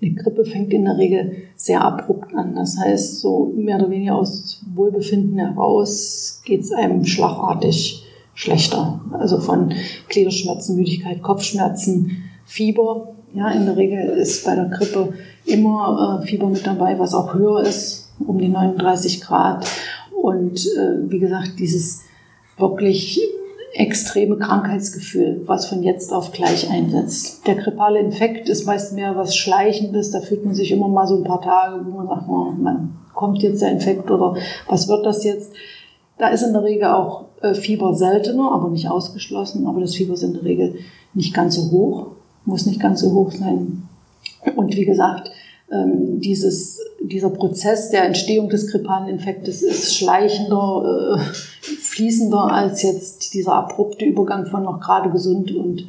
Eine 0.00 0.14
Grippe 0.14 0.44
fängt 0.44 0.72
in 0.72 0.84
der 0.84 0.98
Regel 0.98 1.32
sehr 1.56 1.82
abrupt 1.82 2.34
an. 2.34 2.54
Das 2.54 2.76
heißt, 2.76 3.20
so 3.20 3.52
mehr 3.56 3.78
oder 3.78 3.90
weniger 3.90 4.16
aus 4.16 4.62
Wohlbefinden 4.74 5.38
heraus 5.38 6.42
geht 6.44 6.62
es 6.62 6.72
einem 6.72 7.04
schlagartig 7.04 8.01
schlechter. 8.34 9.00
Also 9.12 9.38
von 9.38 9.72
Gliederschmerzen, 10.08 10.76
Müdigkeit, 10.76 11.22
Kopfschmerzen, 11.22 12.24
Fieber. 12.44 13.14
Ja, 13.34 13.50
in 13.50 13.66
der 13.66 13.76
Regel 13.76 14.08
ist 14.10 14.44
bei 14.44 14.54
der 14.54 14.66
Grippe 14.66 15.14
immer 15.46 16.20
äh, 16.22 16.26
Fieber 16.26 16.48
mit 16.48 16.66
dabei, 16.66 16.98
was 16.98 17.14
auch 17.14 17.34
höher 17.34 17.62
ist, 17.62 18.12
um 18.26 18.38
die 18.38 18.48
39 18.48 19.20
Grad. 19.22 19.66
Und 20.20 20.66
äh, 20.66 21.10
wie 21.10 21.18
gesagt, 21.18 21.52
dieses 21.58 22.02
wirklich 22.58 23.20
extreme 23.74 24.36
Krankheitsgefühl, 24.36 25.42
was 25.46 25.66
von 25.66 25.82
jetzt 25.82 26.12
auf 26.12 26.32
gleich 26.32 26.70
einsetzt. 26.70 27.46
Der 27.46 27.54
grippale 27.54 28.00
Infekt 28.00 28.48
ist 28.48 28.66
meist 28.66 28.92
mehr 28.92 29.16
was 29.16 29.34
Schleichendes, 29.34 30.10
da 30.10 30.20
fühlt 30.20 30.44
man 30.44 30.54
sich 30.54 30.70
immer 30.70 30.88
mal 30.88 31.06
so 31.06 31.16
ein 31.16 31.24
paar 31.24 31.40
Tage, 31.40 31.84
wo 31.86 31.96
man 31.96 32.06
sagt, 32.06 32.28
oh, 32.28 32.52
man 32.56 32.94
kommt 33.14 33.42
jetzt 33.42 33.62
der 33.62 33.72
Infekt 33.72 34.10
oder 34.10 34.36
was 34.68 34.88
wird 34.88 35.06
das 35.06 35.24
jetzt? 35.24 35.52
Da 36.22 36.28
ist 36.28 36.44
in 36.44 36.52
der 36.52 36.62
Regel 36.62 36.84
auch 36.84 37.24
äh, 37.40 37.52
Fieber 37.52 37.96
seltener, 37.96 38.52
aber 38.52 38.70
nicht 38.70 38.88
ausgeschlossen, 38.88 39.66
aber 39.66 39.80
das 39.80 39.96
Fieber 39.96 40.14
ist 40.14 40.22
in 40.22 40.34
der 40.34 40.44
Regel 40.44 40.76
nicht 41.14 41.34
ganz 41.34 41.56
so 41.56 41.72
hoch, 41.72 42.12
muss 42.44 42.64
nicht 42.64 42.78
ganz 42.78 43.00
so 43.00 43.10
hoch 43.10 43.32
sein. 43.32 43.88
Und 44.54 44.76
wie 44.76 44.84
gesagt, 44.84 45.32
ähm, 45.72 46.20
dieses, 46.20 46.78
dieser 47.02 47.30
Prozess 47.30 47.90
der 47.90 48.04
Entstehung 48.04 48.48
des 48.48 48.70
grippalen 48.70 49.08
Infektes 49.08 49.62
ist 49.62 49.96
schleichender, 49.96 51.16
äh, 51.16 51.20
fließender 51.60 52.52
als 52.52 52.82
jetzt 52.82 53.34
dieser 53.34 53.54
abrupte 53.54 54.04
Übergang 54.04 54.46
von 54.46 54.62
noch 54.62 54.78
gerade 54.78 55.10
gesund 55.10 55.50
und 55.50 55.86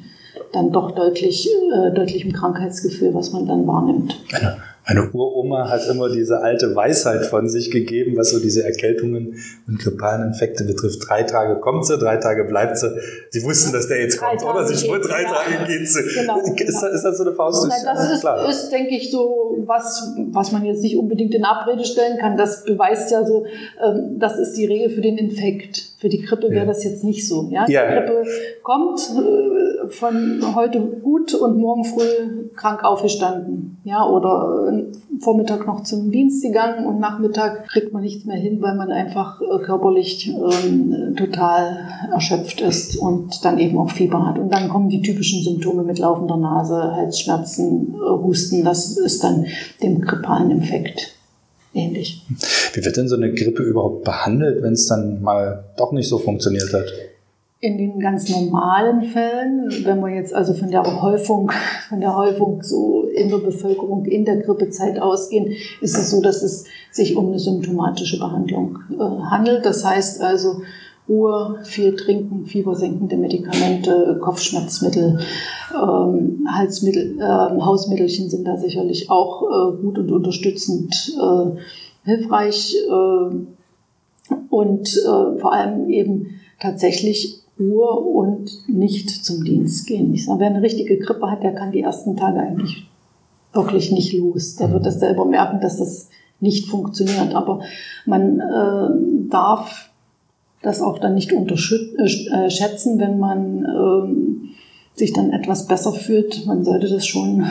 dann 0.52 0.72
doch 0.72 0.96
deutlich, 0.96 1.48
äh, 1.48 1.92
deutlichem 1.92 2.34
Krankheitsgefühl, 2.34 3.14
was 3.14 3.34
man 3.34 3.46
dann 3.46 3.68
wahrnimmt. 3.68 4.20
Genau. 4.30 4.54
Meine 4.86 5.10
Uroma 5.12 5.70
hat 5.70 5.88
immer 5.90 6.10
diese 6.10 6.42
alte 6.42 6.76
Weisheit 6.76 7.26
von 7.26 7.48
sich 7.48 7.72
gegeben, 7.72 8.18
was 8.18 8.32
so 8.32 8.40
diese 8.40 8.64
Erkältungen 8.64 9.36
und 9.68 9.80
grippalen 9.80 10.28
Infekte 10.28 10.66
betrifft. 10.66 11.08
Drei 11.08 11.24
Tage 11.24 11.62
kommt 11.62 11.86
sie, 11.86 11.98
drei 11.98 12.18
Tage 12.18 12.44
bleibt 12.44 12.78
sie. 12.78 12.92
Sie 13.30 13.44
wussten, 13.44 13.72
dass 13.72 13.88
der 13.88 14.02
jetzt 14.02 14.20
drei 14.20 14.30
kommt, 14.30 14.42
Tage 14.42 14.58
oder? 14.58 14.68
Sie 14.68 14.86
schwört, 14.86 15.08
drei 15.08 15.24
ja. 15.24 15.30
Tage 15.30 15.68
geht 15.68 15.88
sie. 15.88 16.02
Genau, 16.14 16.40
ist, 16.40 16.58
genau. 16.58 16.82
Das, 16.82 16.96
ist 16.96 17.04
das 17.04 17.18
so 17.18 17.24
eine 17.24 17.34
Faust? 17.34 17.68
Nein, 17.68 17.80
das 17.86 18.12
ist, 18.12 18.22
klar. 18.22 18.50
ist, 18.50 18.70
denke 18.72 18.96
ich, 18.96 19.10
so 19.10 19.64
was, 19.66 20.14
was 20.32 20.52
man 20.52 20.66
jetzt 20.66 20.82
nicht 20.82 20.98
unbedingt 20.98 21.34
in 21.34 21.46
Abrede 21.46 21.86
stellen 21.86 22.18
kann. 22.18 22.36
Das 22.36 22.66
beweist 22.66 23.10
ja 23.12 23.24
so, 23.24 23.46
ähm, 23.82 24.20
das 24.20 24.38
ist 24.38 24.54
die 24.54 24.66
Regel 24.66 24.90
für 24.90 25.02
den 25.02 25.18
Infekt. 25.18 25.94
Für 26.00 26.10
die 26.10 26.22
Grippe 26.22 26.50
wäre 26.50 26.66
das 26.66 26.84
jetzt 26.84 27.06
nicht 27.06 27.26
so. 27.28 27.48
Ja? 27.52 27.66
ja. 27.70 27.88
Die 27.88 27.96
Grippe 27.96 28.24
kommt 28.62 29.00
äh, 29.00 29.83
von 29.90 30.56
heute 30.56 30.80
gut 30.80 31.34
und 31.34 31.58
morgen 31.58 31.84
früh 31.84 32.50
krank 32.56 32.84
aufgestanden. 32.84 33.78
Ja, 33.84 34.08
oder 34.08 34.72
äh, 34.72 34.92
Vormittag 35.20 35.68
noch 35.68 35.84
zum 35.84 36.12
Dienst 36.12 36.44
gegangen 36.44 36.86
und 36.86 37.00
Nachmittag 37.00 37.68
kriegt 37.68 37.92
man 37.94 38.02
nichts 38.02 38.26
mehr 38.26 38.38
hin, 38.38 38.62
weil 38.62 38.76
man 38.76 38.92
einfach 38.92 39.42
äh, 39.42 39.64
körperlich 39.64 40.30
ähm, 40.30 41.16
total 41.18 41.78
erschöpft 42.12 42.62
ist 42.62 42.98
und 42.98 43.44
dann 43.44 43.60
eben 43.60 43.78
auch 43.78 43.90
Fieber 43.90 44.26
hat. 44.26 44.40
Und 44.40 44.54
dann 44.54 44.70
kommen 44.70 44.90
die 44.90 45.02
typischen 45.02 45.44
Symptome 45.44 45.84
mit 45.84 46.00
laufender 46.00 46.38
Nase, 46.38 46.94
Halsschmerzen, 46.96 47.96
Husten. 48.00 48.64
Das 48.64 48.98
ist 48.98 49.24
dann 49.24 49.46
dem 49.82 50.02
grippalen 50.02 50.52
Infekt 50.52 51.18
ähnlich. 51.74 52.26
Wie 52.74 52.86
wird 52.86 52.98
denn 52.98 53.08
so 53.08 53.16
eine 53.16 53.34
Grippe 53.34 53.64
überhaupt 53.64 54.04
behandelt, 54.04 54.64
wenn 54.64 54.74
es 54.74 54.88
dann 54.88 55.22
mal 55.22 55.66
doch 55.78 55.92
nicht 55.92 56.08
so 56.08 56.18
funktioniert 56.18 56.72
hat? 56.74 56.86
In 57.64 57.78
den 57.78 57.98
ganz 57.98 58.28
normalen 58.28 59.04
Fällen, 59.04 59.72
wenn 59.86 60.02
wir 60.02 60.14
jetzt 60.14 60.34
also 60.34 60.54
von 60.54 60.70
der 60.70 60.84
Häufung, 61.02 61.50
von 61.88 62.02
der 62.02 62.14
Häufung 62.14 62.62
so 62.62 63.04
in 63.16 63.30
der 63.30 63.38
Bevölkerung 63.38 64.04
in 64.04 64.26
der 64.26 64.42
Grippezeit 64.42 65.00
ausgehen, 65.02 65.56
ist 65.80 65.98
es 65.98 66.12
so, 66.12 66.22
dass 66.22 66.44
es 66.44 66.66
sich 66.92 67.16
um 67.16 67.28
eine 67.28 67.40
symptomatische 67.40 68.20
Behandlung 68.20 68.80
äh, 68.92 68.98
handelt. 69.00 69.66
Das 69.66 69.86
heißt 69.86 70.22
also 70.22 70.64
Ruhe, 71.08 71.60
viel 71.64 71.96
trinken, 71.96 72.48
fiebersenkende 72.48 73.16
Medikamente, 73.16 74.20
Kopfschmerzmittel, 74.22 75.20
ähm, 75.74 76.46
Halsmittel, 76.52 77.18
äh, 77.18 77.62
Hausmittelchen 77.62 78.30
sind 78.30 78.46
da 78.46 78.58
sicherlich 78.58 79.10
auch 79.10 79.44
äh, 79.44 79.82
gut 79.82 79.98
und 80.00 80.12
unterstützend 80.12 81.14
äh, 81.18 82.10
hilfreich 82.10 82.76
äh, 82.90 84.34
und 84.50 84.98
äh, 84.98 85.40
vor 85.40 85.54
allem 85.54 85.90
eben 85.90 86.42
tatsächlich 86.60 87.43
Ruhe 87.60 87.92
und 87.92 88.68
nicht 88.68 89.10
zum 89.10 89.44
Dienst 89.44 89.88
gehen. 89.88 90.14
Ich 90.14 90.26
sage, 90.26 90.40
wer 90.40 90.48
eine 90.48 90.62
richtige 90.62 90.98
Grippe 90.98 91.30
hat, 91.30 91.44
der 91.44 91.54
kann 91.54 91.72
die 91.72 91.82
ersten 91.82 92.16
Tage 92.16 92.40
eigentlich 92.40 92.88
wirklich 93.54 93.92
nicht 93.92 94.14
los. 94.14 94.56
Der 94.56 94.72
wird 94.72 94.86
das 94.86 95.00
selber 95.00 95.26
merken, 95.26 95.62
dass 95.62 95.78
das 95.78 96.10
nicht 96.40 96.68
funktioniert. 96.68 97.36
Aber 97.36 97.62
man 98.06 98.40
äh, 98.40 99.30
darf 99.30 99.90
das 100.62 100.82
auch 100.82 101.00
dann 101.00 101.14
nicht 101.14 101.34
unterschätzen, 101.34 103.00
wenn 103.00 103.20
man 103.20 103.66
ähm, 103.66 104.50
sich 104.96 105.14
dann 105.14 105.32
etwas 105.32 105.68
besser 105.68 105.92
fühlt. 105.92 106.46
Man 106.46 106.64
sollte 106.64 106.90
das 106.90 107.06
schon 107.06 107.46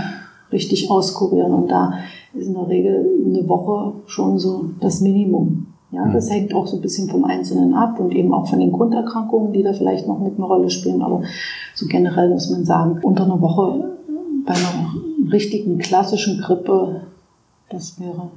richtig 0.50 0.90
auskurieren. 0.90 1.52
Und 1.52 1.68
da 1.70 1.94
ist 2.34 2.48
in 2.48 2.54
der 2.54 2.68
Regel 2.68 3.06
eine 3.26 3.48
Woche 3.48 3.94
schon 4.06 4.38
so 4.38 4.70
das 4.80 5.00
Minimum. 5.00 5.71
Ja, 5.92 6.08
das 6.08 6.26
mhm. 6.26 6.32
hängt 6.32 6.54
auch 6.54 6.66
so 6.66 6.76
ein 6.76 6.82
bisschen 6.82 7.08
vom 7.08 7.24
Einzelnen 7.24 7.74
ab 7.74 8.00
und 8.00 8.12
eben 8.12 8.32
auch 8.32 8.48
von 8.48 8.58
den 8.58 8.72
Grunderkrankungen, 8.72 9.52
die 9.52 9.62
da 9.62 9.74
vielleicht 9.74 10.08
noch 10.08 10.18
mit 10.18 10.38
einer 10.38 10.46
Rolle 10.46 10.70
spielen. 10.70 11.02
Aber 11.02 11.22
so 11.74 11.86
generell 11.86 12.30
muss 12.30 12.50
man 12.50 12.64
sagen, 12.64 12.98
unter 13.02 13.24
einer 13.24 13.40
Woche 13.40 13.90
bei 14.46 14.54
einer 14.54 15.30
richtigen 15.30 15.78
klassischen 15.78 16.40
Grippe, 16.40 17.02
das 17.68 18.00
wäre 18.00 18.30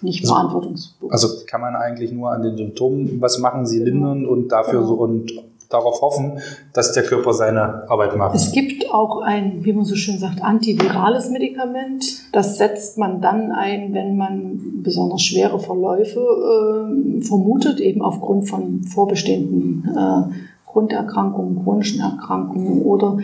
nicht 0.00 0.22
also, 0.22 0.34
verantwortungsbewusst. 0.34 1.12
Also 1.12 1.28
kann 1.46 1.60
man 1.60 1.74
eigentlich 1.74 2.12
nur 2.12 2.30
an 2.30 2.42
den 2.42 2.56
Symptomen 2.56 3.20
was 3.20 3.38
machen, 3.38 3.66
sie 3.66 3.80
lindern 3.80 4.24
und 4.24 4.48
dafür 4.52 4.80
genau. 4.80 4.86
so 4.86 4.94
und 4.94 5.32
darauf 5.68 6.00
hoffen, 6.02 6.38
dass 6.72 6.92
der 6.92 7.02
Körper 7.02 7.32
seine 7.32 7.90
Arbeit 7.90 8.16
macht. 8.16 8.34
Es 8.34 8.52
gibt 8.52 8.81
auch 8.92 9.20
ein, 9.20 9.64
wie 9.64 9.72
man 9.72 9.84
so 9.84 9.94
schön 9.94 10.18
sagt, 10.18 10.42
antivirales 10.42 11.30
Medikament. 11.30 12.04
Das 12.32 12.58
setzt 12.58 12.98
man 12.98 13.20
dann 13.20 13.50
ein, 13.50 13.94
wenn 13.94 14.16
man 14.16 14.82
besonders 14.82 15.22
schwere 15.22 15.58
Verläufe 15.58 16.20
äh, 16.20 17.20
vermutet, 17.22 17.80
eben 17.80 18.02
aufgrund 18.02 18.48
von 18.48 18.82
vorbestehenden 18.82 19.88
äh, 19.96 20.34
Grunderkrankungen, 20.66 21.62
chronischen 21.62 22.00
Erkrankungen 22.00 22.82
oder 22.82 23.18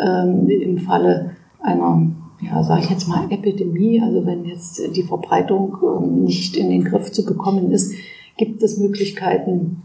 ähm, 0.00 0.48
im 0.48 0.78
Falle 0.78 1.30
einer 1.60 2.10
ja, 2.40 2.62
sage 2.62 2.82
ich 2.82 2.90
jetzt 2.90 3.08
mal, 3.08 3.30
Epidemie, 3.30 4.00
also 4.02 4.26
wenn 4.26 4.44
jetzt 4.44 4.94
die 4.96 5.02
Verbreitung 5.02 5.76
ähm, 5.82 6.24
nicht 6.24 6.56
in 6.56 6.70
den 6.70 6.84
Griff 6.84 7.10
zu 7.12 7.24
bekommen 7.24 7.70
ist, 7.70 7.94
gibt 8.36 8.62
es 8.62 8.78
Möglichkeiten, 8.78 9.82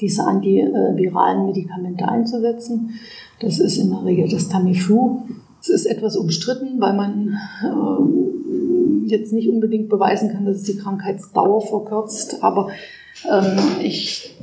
diese 0.00 0.24
antiviralen 0.24 1.46
Medikamente 1.46 2.06
einzusetzen. 2.06 2.90
Das 3.40 3.58
ist 3.58 3.78
in 3.78 3.90
der 3.90 4.04
Regel 4.04 4.28
das 4.28 4.48
Tamiflu. 4.48 5.22
Es 5.60 5.68
ist 5.68 5.86
etwas 5.86 6.16
umstritten, 6.16 6.80
weil 6.80 6.94
man 6.94 7.38
ähm, 7.64 9.06
jetzt 9.06 9.32
nicht 9.32 9.48
unbedingt 9.48 9.88
beweisen 9.88 10.30
kann, 10.30 10.44
dass 10.44 10.56
es 10.56 10.62
die 10.64 10.76
Krankheitsdauer 10.76 11.60
verkürzt, 11.60 12.42
aber 12.42 12.68
ähm, 13.30 13.58
ich 13.82 14.36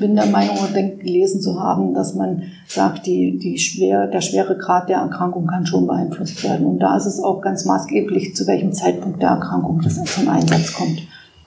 bin 0.00 0.16
der 0.16 0.26
Meinung 0.26 0.56
oder 0.58 0.72
denke 0.72 1.04
gelesen 1.04 1.40
zu 1.40 1.60
haben, 1.60 1.94
dass 1.94 2.14
man 2.14 2.42
sagt, 2.66 3.06
die, 3.06 3.38
die 3.38 3.58
schwer, 3.58 4.06
der 4.06 4.20
schwere 4.20 4.56
Grad 4.56 4.88
der 4.88 4.98
Erkrankung 4.98 5.46
kann 5.46 5.66
schon 5.66 5.86
beeinflusst 5.86 6.42
werden. 6.44 6.66
Und 6.66 6.78
da 6.78 6.96
ist 6.96 7.06
es 7.06 7.20
auch 7.20 7.40
ganz 7.40 7.64
maßgeblich, 7.64 8.34
zu 8.34 8.46
welchem 8.46 8.72
Zeitpunkt 8.72 9.22
der 9.22 9.30
Erkrankung 9.30 9.80
das 9.82 10.02
zum 10.04 10.28
Einsatz 10.28 10.72
kommt. 10.72 11.02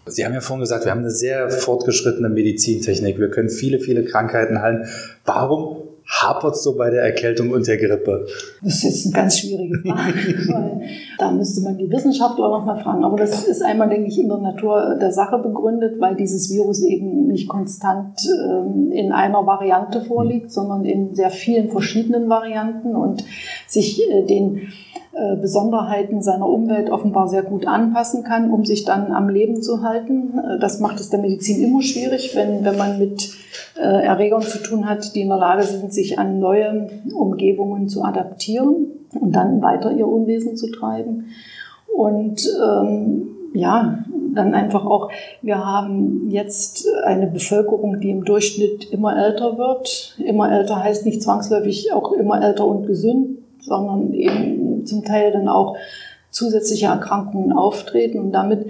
Sie 0.09 0.25
haben 0.25 0.33
ja 0.33 0.41
vorhin 0.41 0.61
gesagt, 0.61 0.85
wir 0.85 0.91
haben 0.91 0.99
eine 0.99 1.11
sehr 1.11 1.49
fortgeschrittene 1.49 2.29
Medizintechnik. 2.29 3.19
Wir 3.19 3.29
können 3.29 3.49
viele, 3.49 3.79
viele 3.79 4.03
Krankheiten 4.03 4.61
heilen. 4.61 4.87
Warum 5.25 5.88
hapert 6.09 6.55
es 6.55 6.63
so 6.63 6.75
bei 6.75 6.89
der 6.89 7.03
Erkältung 7.03 7.51
und 7.51 7.67
der 7.67 7.77
Grippe? 7.77 8.25
Das 8.63 8.75
ist 8.75 8.83
jetzt 8.83 9.05
eine 9.05 9.13
ganz 9.13 9.39
schwierige 9.39 9.77
Frage, 9.87 10.13
weil 10.51 10.81
da 11.19 11.31
müsste 11.31 11.61
man 11.61 11.77
die 11.77 11.89
Wissenschaftler 11.89 12.49
noch 12.49 12.65
mal 12.65 12.81
fragen. 12.81 13.03
Aber 13.03 13.15
das 13.15 13.45
ist 13.45 13.61
einmal, 13.61 13.89
denke 13.89 14.07
ich, 14.07 14.19
in 14.19 14.27
der 14.27 14.39
Natur 14.39 14.97
der 14.99 15.11
Sache 15.11 15.37
begründet, 15.37 15.99
weil 15.99 16.15
dieses 16.15 16.51
Virus 16.51 16.81
eben 16.81 17.27
nicht 17.27 17.47
konstant 17.47 18.19
ähm, 18.43 18.91
in 18.91 19.11
einer 19.11 19.45
Variante 19.45 20.01
vorliegt, 20.01 20.51
sondern 20.51 20.83
in 20.83 21.13
sehr 21.13 21.29
vielen 21.29 21.69
verschiedenen 21.69 22.27
Varianten 22.27 22.95
und 22.95 23.23
sich 23.67 24.01
äh, 24.09 24.25
den 24.25 24.69
äh, 25.13 25.35
Besonderheiten 25.35 26.21
seiner 26.21 26.47
Umwelt 26.47 26.89
offenbar 26.89 27.27
sehr 27.27 27.43
gut 27.43 27.67
anpassen 27.67 28.23
kann, 28.23 28.51
um 28.51 28.65
sich 28.65 28.83
dann 28.83 29.11
am 29.11 29.29
Leben 29.29 29.61
zu 29.61 29.83
halten. 29.83 30.33
Äh, 30.37 30.59
das 30.59 30.79
macht 30.79 30.99
es 30.99 31.09
der 31.09 31.19
Medizin 31.19 31.63
immer 31.63 31.83
schwierig, 31.83 32.35
wenn, 32.35 32.65
wenn 32.65 32.77
man 32.77 32.97
mit 32.97 33.31
Erregern 33.81 34.41
zu 34.41 34.61
tun 34.61 34.87
hat, 34.87 35.15
die 35.15 35.21
in 35.21 35.29
der 35.29 35.37
Lage 35.37 35.63
sind, 35.63 35.93
sich 35.93 36.19
an 36.19 36.39
neue 36.39 36.89
Umgebungen 37.13 37.87
zu 37.87 38.03
adaptieren 38.03 38.87
und 39.19 39.35
dann 39.35 39.61
weiter 39.61 39.91
ihr 39.91 40.07
Unwesen 40.07 40.57
zu 40.57 40.71
treiben. 40.71 41.27
Und 41.95 42.47
ähm, 42.63 43.27
ja, 43.53 44.03
dann 44.33 44.53
einfach 44.53 44.85
auch, 44.85 45.09
wir 45.41 45.65
haben 45.65 46.29
jetzt 46.29 46.87
eine 47.03 47.27
Bevölkerung, 47.27 47.99
die 47.99 48.11
im 48.11 48.25
Durchschnitt 48.25 48.91
immer 48.91 49.17
älter 49.17 49.57
wird. 49.57 50.15
Immer 50.23 50.51
älter 50.51 50.83
heißt 50.83 51.05
nicht 51.05 51.21
zwangsläufig 51.21 51.91
auch 51.93 52.11
immer 52.13 52.41
älter 52.41 52.67
und 52.67 52.85
gesund, 52.85 53.39
sondern 53.59 54.13
eben 54.13 54.85
zum 54.85 55.03
Teil 55.03 55.31
dann 55.31 55.47
auch 55.47 55.75
zusätzliche 56.29 56.87
Erkrankungen 56.87 57.51
auftreten 57.53 58.19
und 58.19 58.31
damit 58.31 58.67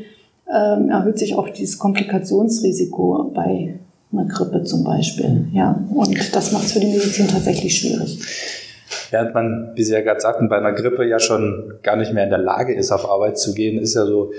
ähm, 0.51 0.89
erhöht 0.89 1.20
sich 1.20 1.36
auch 1.36 1.50
dieses 1.50 1.78
Komplikationsrisiko 1.78 3.32
bei 3.34 3.80
einer 4.12 4.25
Grippe 4.25 4.63
zum 4.63 4.84
Beispiel. 4.84 5.48
Ja, 5.54 5.84
und 5.94 6.36
das 6.36 6.51
macht 6.51 6.66
es 6.66 6.74
für 6.74 6.80
die 6.80 6.88
Medizin 6.88 7.28
tatsächlich 7.28 7.75
schwierig. 7.78 8.20
Während 9.12 9.34
man, 9.34 9.72
wie 9.75 9.84
Sie 9.84 9.94
ja 9.94 10.01
gerade 10.01 10.20
sagten, 10.20 10.50
bei 10.50 10.58
einer 10.58 10.74
Grippe 10.74 11.06
ja 11.06 11.20
schon 11.20 11.74
gar 11.84 11.96
nicht 11.96 12.13
mehr 12.13 12.24
in 12.24 12.30
der 12.30 12.39
Lage 12.39 12.74
ist, 12.74 12.92
auf 12.92 13.10
Arbeit 13.10 13.38
zu 13.38 13.54
gehen, 13.54 13.78
ist 13.78 13.96
ja 13.96 14.06
so 14.06 14.32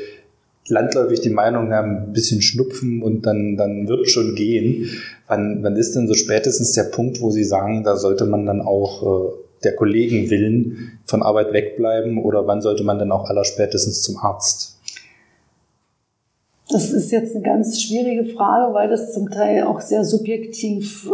landläufig 0.67 1.21
die 1.21 1.31
Meinung, 1.31 1.71
ja, 1.71 1.83
ein 1.83 2.13
bisschen 2.13 2.43
Schnupfen 2.43 3.03
und 3.03 3.27
dann, 3.27 3.57
dann 3.57 3.89
wird 3.89 4.09
schon 4.09 4.35
gehen. 4.35 4.89
Wann, 5.27 5.63
wann 5.63 5.77
ist 5.77 5.95
denn 5.95 6.09
so 6.09 6.15
spätestens 6.15 6.73
der 6.73 6.85
Punkt, 6.85 7.21
wo 7.21 7.31
Sie 7.31 7.45
sagen, 7.45 7.85
da 7.85 7.97
sollte 7.97 8.27
man 8.27 8.47
dann 8.47 8.61
auch 8.61 9.03
äh, 9.03 9.33
der 9.65 9.77
Kollegen 9.77 10.31
willen 10.31 10.99
von 11.05 11.23
Arbeit 11.23 11.53
wegbleiben 11.53 12.19
oder 12.19 12.47
wann 12.47 12.63
sollte 12.63 12.85
man 12.85 12.99
dann 12.99 13.13
auch 13.13 13.29
allerspätestens 13.29 14.03
zum 14.03 14.17
Arzt? 14.19 14.80
Das 16.71 16.93
ist 16.93 17.11
jetzt 17.11 17.35
eine 17.35 17.45
ganz 17.45 17.83
schwierige 17.83 18.25
Frage, 18.27 18.73
weil 18.75 18.89
das 18.89 19.13
zum 19.13 19.29
Teil 19.29 19.65
auch 19.65 19.81
sehr 19.81 20.05
subjektiv 20.05 21.07
äh, 21.07 21.11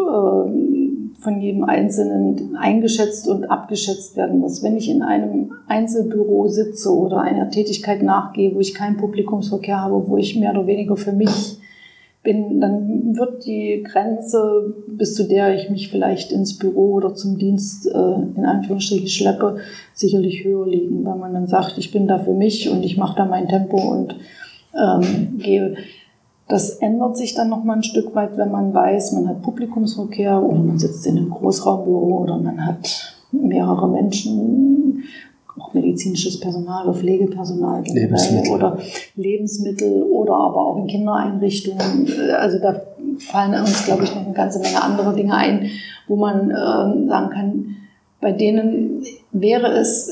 von 1.18 1.40
jedem 1.40 1.64
Einzelnen 1.64 2.56
eingeschätzt 2.56 3.26
und 3.26 3.44
abgeschätzt 3.44 4.16
werden 4.16 4.38
muss. 4.38 4.62
Wenn 4.62 4.76
ich 4.76 4.90
in 4.90 5.02
einem 5.02 5.52
Einzelbüro 5.66 6.48
sitze 6.48 6.94
oder 6.94 7.20
einer 7.22 7.48
Tätigkeit 7.48 8.02
nachgehe, 8.02 8.54
wo 8.54 8.60
ich 8.60 8.74
keinen 8.74 8.98
Publikumsverkehr 8.98 9.80
habe, 9.80 10.06
wo 10.08 10.18
ich 10.18 10.38
mehr 10.38 10.50
oder 10.50 10.66
weniger 10.66 10.96
für 10.96 11.12
mich 11.12 11.58
bin, 12.22 12.60
dann 12.60 13.16
wird 13.16 13.46
die 13.46 13.82
Grenze, 13.82 14.74
bis 14.88 15.14
zu 15.14 15.26
der 15.26 15.54
ich 15.54 15.70
mich 15.70 15.88
vielleicht 15.88 16.32
ins 16.32 16.58
Büro 16.58 16.94
oder 16.94 17.14
zum 17.14 17.38
Dienst 17.38 17.86
äh, 17.86 18.14
in 18.36 18.44
Anführungsstrichen 18.44 19.08
schleppe, 19.08 19.56
sicherlich 19.94 20.44
höher 20.44 20.66
liegen, 20.66 21.04
weil 21.04 21.16
man 21.16 21.32
dann 21.32 21.46
sagt, 21.46 21.78
ich 21.78 21.92
bin 21.92 22.06
da 22.06 22.18
für 22.18 22.34
mich 22.34 22.68
und 22.68 22.84
ich 22.84 22.98
mache 22.98 23.16
da 23.16 23.24
mein 23.24 23.48
Tempo 23.48 23.78
und 23.78 24.16
ähm, 24.78 25.38
gehe. 25.38 25.76
Das 26.48 26.70
ändert 26.76 27.16
sich 27.16 27.34
dann 27.34 27.48
noch 27.48 27.64
mal 27.64 27.76
ein 27.76 27.82
Stück 27.82 28.14
weit, 28.14 28.36
wenn 28.36 28.52
man 28.52 28.72
weiß, 28.72 29.12
man 29.12 29.28
hat 29.28 29.42
Publikumsverkehr 29.42 30.40
oder 30.40 30.58
man 30.58 30.78
sitzt 30.78 31.06
in 31.06 31.16
einem 31.16 31.30
Großraumbüro 31.30 32.22
oder 32.22 32.38
man 32.38 32.64
hat 32.64 33.16
mehrere 33.32 33.88
Menschen, 33.88 35.02
auch 35.58 35.74
medizinisches 35.74 36.38
Personal 36.38 36.86
oder 36.86 36.94
Pflegepersonal 36.98 37.82
Lebensmittel. 37.82 38.52
oder 38.52 38.78
Lebensmittel 39.16 40.02
oder 40.02 40.34
aber 40.34 40.68
auch 40.68 40.76
in 40.76 40.86
Kindereinrichtungen. 40.86 42.08
Also 42.38 42.58
da 42.58 42.80
fallen 43.18 43.60
uns, 43.60 43.84
glaube 43.84 44.04
ich, 44.04 44.14
noch 44.14 44.24
eine 44.24 44.34
ganze 44.34 44.60
Menge 44.60 44.82
andere 44.82 45.14
Dinge 45.14 45.34
ein, 45.34 45.70
wo 46.06 46.16
man 46.16 46.50
äh, 46.50 47.08
sagen 47.08 47.30
kann, 47.30 47.76
bei 48.20 48.32
denen 48.32 49.02
wäre 49.32 49.72
es 49.72 50.10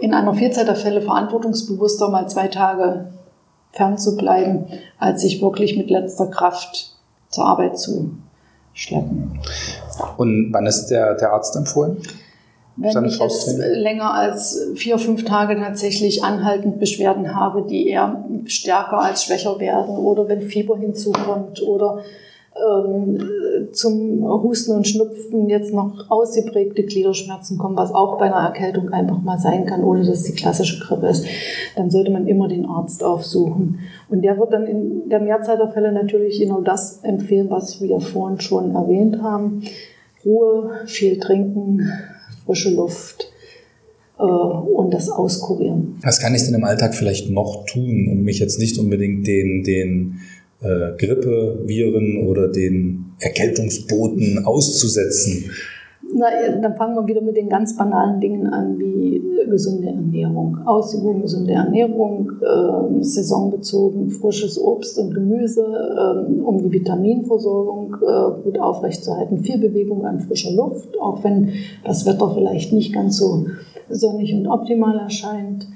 in 0.00 0.12
einer 0.14 0.34
Vielzahl 0.34 0.64
der 0.66 0.76
Fälle 0.76 1.00
verantwortungsbewusster, 1.00 2.10
mal 2.10 2.28
zwei 2.28 2.48
Tage 2.48 3.06
fernzubleiben, 3.74 4.66
als 4.98 5.22
sich 5.22 5.42
wirklich 5.42 5.76
mit 5.76 5.90
letzter 5.90 6.26
Kraft 6.26 6.94
zur 7.28 7.44
Arbeit 7.44 7.78
zu 7.78 8.10
schleppen. 8.72 9.40
Und 10.16 10.52
wann 10.52 10.66
ist 10.66 10.86
der, 10.86 11.14
der 11.14 11.32
Arzt 11.32 11.56
empfohlen? 11.56 11.98
Wenn 12.76 13.04
ich 13.04 13.18
jetzt 13.18 13.56
länger 13.56 14.12
als 14.14 14.58
vier, 14.74 14.98
fünf 14.98 15.24
Tage 15.24 15.54
tatsächlich 15.56 16.24
anhaltend 16.24 16.80
Beschwerden 16.80 17.36
habe, 17.36 17.62
die 17.68 17.88
eher 17.88 18.24
stärker 18.46 18.98
als 18.98 19.24
schwächer 19.24 19.60
werden 19.60 19.96
oder 19.96 20.28
wenn 20.28 20.42
Fieber 20.42 20.76
hinzukommt 20.76 21.62
oder 21.62 22.00
ähm, 22.56 23.18
zum 23.72 24.22
Husten 24.22 24.72
und 24.72 24.86
Schnupfen 24.86 25.48
jetzt 25.48 25.72
noch 25.72 26.08
ausgeprägte 26.08 26.84
Gliederschmerzen 26.84 27.58
kommen, 27.58 27.76
was 27.76 27.92
auch 27.92 28.18
bei 28.18 28.26
einer 28.26 28.46
Erkältung 28.46 28.90
einfach 28.90 29.20
mal 29.22 29.38
sein 29.38 29.66
kann, 29.66 29.82
ohne 29.82 30.00
dass 30.00 30.20
es 30.20 30.22
die 30.24 30.34
klassische 30.34 30.84
Grippe 30.84 31.08
ist, 31.08 31.26
dann 31.76 31.90
sollte 31.90 32.10
man 32.10 32.26
immer 32.26 32.48
den 32.48 32.66
Arzt 32.66 33.02
aufsuchen. 33.02 33.80
Und 34.08 34.22
der 34.22 34.38
wird 34.38 34.52
dann 34.52 34.66
in 34.66 35.08
der 35.08 35.20
Mehrzahl 35.20 35.56
der 35.56 35.70
Fälle 35.70 35.92
natürlich 35.92 36.38
genau 36.38 36.60
das 36.60 37.00
empfehlen, 37.02 37.50
was 37.50 37.80
wir 37.80 38.00
vorhin 38.00 38.40
schon 38.40 38.74
erwähnt 38.74 39.20
haben. 39.22 39.62
Ruhe, 40.24 40.70
viel 40.86 41.18
trinken, 41.18 41.90
frische 42.46 42.70
Luft 42.70 43.30
äh, 44.18 44.22
und 44.22 44.94
das 44.94 45.10
Auskurieren. 45.10 45.98
Was 46.02 46.20
kann 46.20 46.34
ich 46.34 46.44
denn 46.44 46.54
im 46.54 46.64
Alltag 46.64 46.94
vielleicht 46.94 47.30
noch 47.30 47.66
tun, 47.66 48.08
um 48.10 48.22
mich 48.22 48.38
jetzt 48.38 48.58
nicht 48.58 48.78
unbedingt 48.78 49.26
den, 49.26 49.64
den 49.64 50.20
äh, 50.64 50.96
Grippeviren 50.96 52.26
oder 52.26 52.48
den 52.48 53.12
Erkältungsboten 53.20 54.44
auszusetzen? 54.44 55.50
Na, 56.16 56.26
dann 56.60 56.76
fangen 56.76 56.94
wir 56.94 57.06
wieder 57.06 57.22
mit 57.22 57.36
den 57.36 57.48
ganz 57.48 57.76
banalen 57.76 58.20
Dingen 58.20 58.46
an, 58.46 58.78
wie 58.78 59.22
gesunde 59.48 59.88
Ernährung. 59.88 60.58
Ausgewogen 60.64 61.22
gesunde 61.22 61.52
Ernährung, 61.52 62.30
äh, 62.40 63.02
saisonbezogen 63.02 64.10
frisches 64.10 64.60
Obst 64.60 64.98
und 64.98 65.14
Gemüse, 65.14 65.62
äh, 65.62 66.42
um 66.42 66.62
die 66.62 66.72
Vitaminversorgung 66.72 67.96
äh, 67.96 68.42
gut 68.42 68.58
aufrechtzuerhalten. 68.58 69.42
Viel 69.42 69.58
Bewegung 69.58 70.04
an 70.04 70.20
frischer 70.20 70.52
Luft, 70.52 70.98
auch 71.00 71.22
wenn 71.24 71.50
das 71.84 72.06
Wetter 72.06 72.32
vielleicht 72.34 72.72
nicht 72.72 72.92
ganz 72.92 73.18
so 73.18 73.46
sonnig 73.88 74.34
und 74.34 74.46
optimal 74.46 74.98
erscheint 74.98 75.66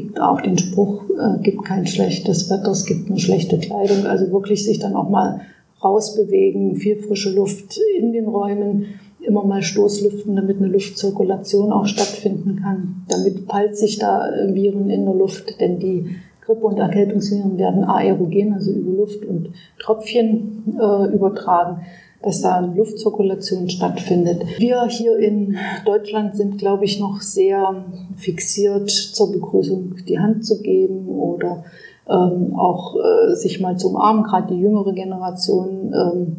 gibt 0.00 0.20
auch 0.20 0.40
den 0.40 0.56
Spruch, 0.56 1.02
äh, 1.10 1.42
gibt 1.42 1.64
kein 1.64 1.84
schlechtes 1.84 2.48
Wetter, 2.50 2.70
es 2.70 2.86
gibt 2.86 3.08
nur 3.08 3.18
schlechte 3.18 3.58
Kleidung. 3.58 4.06
Also 4.06 4.30
wirklich 4.30 4.64
sich 4.64 4.78
dann 4.78 4.94
auch 4.94 5.08
mal 5.08 5.40
rausbewegen, 5.82 6.76
viel 6.76 6.96
frische 6.96 7.34
Luft 7.34 7.80
in 7.98 8.12
den 8.12 8.26
Räumen, 8.26 8.86
immer 9.20 9.44
mal 9.44 9.60
Stoßlüften, 9.60 10.36
damit 10.36 10.58
eine 10.58 10.68
Luftzirkulation 10.68 11.72
auch 11.72 11.86
stattfinden 11.86 12.60
kann. 12.62 13.06
Damit 13.08 13.44
falls 13.48 13.80
sich 13.80 13.98
da 13.98 14.30
Viren 14.52 14.88
in 14.88 15.04
der 15.04 15.14
Luft, 15.14 15.60
denn 15.60 15.80
die 15.80 16.06
Grippe- 16.42 16.66
und 16.66 16.78
Erkältungsviren 16.78 17.58
werden 17.58 17.82
aerogen, 17.82 18.54
also 18.54 18.70
über 18.70 18.98
Luft 18.98 19.24
und 19.24 19.50
Tröpfchen 19.80 20.62
äh, 20.80 21.12
übertragen 21.12 21.80
dass 22.22 22.40
da 22.40 22.56
eine 22.56 22.74
Luftzirkulation 22.74 23.68
stattfindet. 23.70 24.42
Wir 24.58 24.86
hier 24.88 25.16
in 25.18 25.56
Deutschland 25.84 26.36
sind, 26.36 26.58
glaube 26.58 26.84
ich, 26.84 26.98
noch 26.98 27.20
sehr 27.20 27.84
fixiert 28.16 28.90
zur 28.90 29.32
Begrüßung 29.32 29.94
die 30.08 30.18
Hand 30.18 30.44
zu 30.44 30.60
geben 30.60 31.08
oder 31.08 31.64
ähm, 32.08 32.54
auch 32.56 32.96
äh, 32.96 33.34
sich 33.34 33.60
mal 33.60 33.76
zum 33.76 33.96
Arm, 33.96 34.24
gerade 34.24 34.54
die 34.54 34.60
jüngere 34.60 34.92
Generation 34.92 35.92
ähm, 35.94 36.36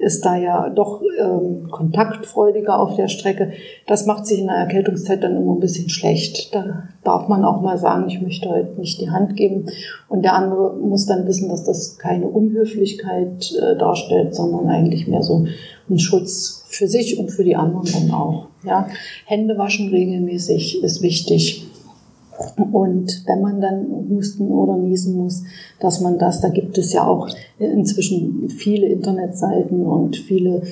ist 0.00 0.24
da 0.24 0.36
ja 0.36 0.70
doch 0.70 1.02
ähm, 1.20 1.68
kontaktfreudiger 1.70 2.80
auf 2.80 2.96
der 2.96 3.08
Strecke. 3.08 3.52
Das 3.86 4.06
macht 4.06 4.26
sich 4.26 4.40
in 4.40 4.46
der 4.46 4.56
Erkältungszeit 4.56 5.22
dann 5.22 5.36
immer 5.36 5.54
ein 5.54 5.60
bisschen 5.60 5.90
schlecht. 5.90 6.54
Da 6.54 6.84
darf 7.04 7.28
man 7.28 7.44
auch 7.44 7.60
mal 7.60 7.76
sagen, 7.76 8.08
ich 8.08 8.20
möchte 8.20 8.48
heute 8.48 8.80
nicht 8.80 9.00
die 9.00 9.10
Hand 9.10 9.36
geben. 9.36 9.66
Und 10.08 10.22
der 10.22 10.34
andere 10.34 10.74
muss 10.76 11.04
dann 11.04 11.26
wissen, 11.26 11.50
dass 11.50 11.64
das 11.64 11.98
keine 11.98 12.26
Unhöflichkeit 12.26 13.52
äh, 13.60 13.76
darstellt, 13.76 14.34
sondern 14.34 14.68
eigentlich 14.68 15.06
mehr 15.06 15.22
so 15.22 15.44
ein 15.90 15.98
Schutz 15.98 16.64
für 16.68 16.88
sich 16.88 17.18
und 17.18 17.30
für 17.30 17.44
die 17.44 17.56
anderen 17.56 17.92
dann 17.92 18.10
auch. 18.12 18.46
Ja, 18.64 18.88
Hände 19.26 19.58
waschen 19.58 19.90
regelmäßig 19.90 20.82
ist 20.82 21.02
wichtig. 21.02 21.59
Und 22.72 23.22
wenn 23.26 23.40
man 23.40 23.60
dann 23.60 23.86
husten 24.10 24.50
oder 24.50 24.76
niesen 24.76 25.16
muss, 25.16 25.42
dass 25.80 26.00
man 26.00 26.18
das, 26.18 26.40
da 26.40 26.48
gibt 26.48 26.78
es 26.78 26.92
ja 26.92 27.06
auch 27.06 27.28
inzwischen 27.58 28.48
viele 28.48 28.86
Internetseiten 28.86 29.86
und 29.86 30.16
viele 30.16 30.62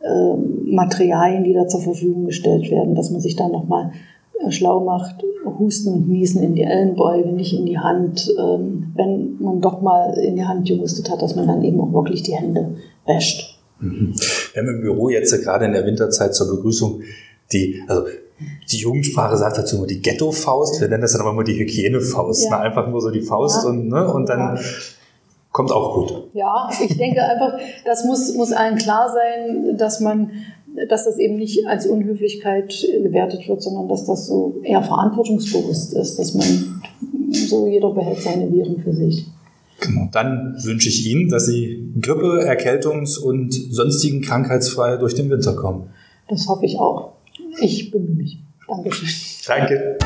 äh, 0.00 0.36
Materialien, 0.64 1.44
die 1.44 1.54
da 1.54 1.66
zur 1.66 1.80
Verfügung 1.80 2.26
gestellt 2.26 2.70
werden, 2.70 2.94
dass 2.94 3.10
man 3.10 3.20
sich 3.20 3.36
da 3.36 3.48
nochmal 3.48 3.92
äh, 4.40 4.50
schlau 4.50 4.84
macht, 4.84 5.24
Husten 5.58 5.92
und 5.92 6.08
Niesen 6.08 6.42
in 6.42 6.54
die 6.54 6.62
Ellenbeuge, 6.62 7.32
nicht 7.32 7.58
in 7.58 7.66
die 7.66 7.78
Hand. 7.78 8.32
Ähm, 8.38 8.92
wenn 8.94 9.36
man 9.40 9.60
doch 9.60 9.80
mal 9.80 10.12
in 10.18 10.36
die 10.36 10.44
Hand 10.44 10.68
gehustet 10.68 11.10
hat, 11.10 11.22
dass 11.22 11.36
man 11.36 11.46
dann 11.46 11.64
eben 11.64 11.80
auch 11.80 11.92
wirklich 11.92 12.22
die 12.22 12.34
Hände 12.34 12.76
wäscht. 13.06 13.58
Mhm. 13.80 14.14
Wir 14.52 14.62
haben 14.62 14.68
im 14.68 14.80
Büro 14.80 15.08
jetzt 15.08 15.32
gerade 15.42 15.64
in 15.64 15.72
der 15.72 15.86
Winterzeit 15.86 16.34
zur 16.34 16.54
Begrüßung 16.54 17.02
die, 17.52 17.82
also 17.88 18.02
die 18.70 18.78
Jugendsprache 18.78 19.36
sagt 19.36 19.58
dazu 19.58 19.76
immer 19.76 19.86
die 19.86 20.00
Ghetto-Faust, 20.00 20.80
wir 20.80 20.88
nennen 20.88 21.02
das 21.02 21.12
dann 21.12 21.22
aber 21.22 21.30
immer 21.30 21.44
die 21.44 21.58
Hygienefaust. 21.58 22.44
Ja. 22.44 22.50
Ne? 22.50 22.58
Einfach 22.58 22.88
nur 22.88 23.00
so 23.00 23.10
die 23.10 23.22
Faust 23.22 23.64
ja. 23.64 23.70
und, 23.70 23.88
ne? 23.88 24.12
und 24.12 24.28
dann 24.28 24.58
kommt 25.52 25.72
auch 25.72 25.94
gut. 25.94 26.28
Ja, 26.34 26.68
ich 26.82 26.96
denke 26.96 27.22
einfach, 27.22 27.58
das 27.84 28.04
muss, 28.04 28.34
muss 28.34 28.52
allen 28.52 28.76
klar 28.76 29.12
sein, 29.12 29.76
dass 29.76 30.00
man 30.00 30.30
dass 30.88 31.06
das 31.06 31.18
eben 31.18 31.36
nicht 31.36 31.66
als 31.66 31.86
Unhöflichkeit 31.86 32.86
gewertet 33.02 33.48
wird, 33.48 33.62
sondern 33.62 33.88
dass 33.88 34.04
das 34.04 34.26
so 34.26 34.60
eher 34.62 34.82
verantwortungsbewusst 34.82 35.94
ist, 35.94 36.18
dass 36.18 36.34
man 36.34 36.82
so 37.32 37.66
jeder 37.66 37.90
behält 37.90 38.20
seine 38.20 38.52
Viren 38.52 38.80
für 38.82 38.92
sich. 38.92 39.26
Genau. 39.80 40.08
Dann 40.12 40.56
wünsche 40.62 40.88
ich 40.88 41.06
Ihnen, 41.06 41.28
dass 41.28 41.46
Sie 41.46 41.92
Grippe, 42.00 42.44
Erkältungs- 42.44 43.18
und 43.18 43.52
sonstigen 43.52 44.22
krankheitsfrei 44.22 44.96
durch 44.96 45.14
den 45.14 45.30
Winter 45.30 45.54
kommen. 45.54 45.90
Das 46.28 46.48
hoffe 46.48 46.66
ich 46.66 46.78
auch. 46.78 47.12
Ich 47.60 47.90
bemühe 47.90 48.14
mich. 48.14 48.38
Dankeschön. 48.66 49.08
Danke. 49.46 49.98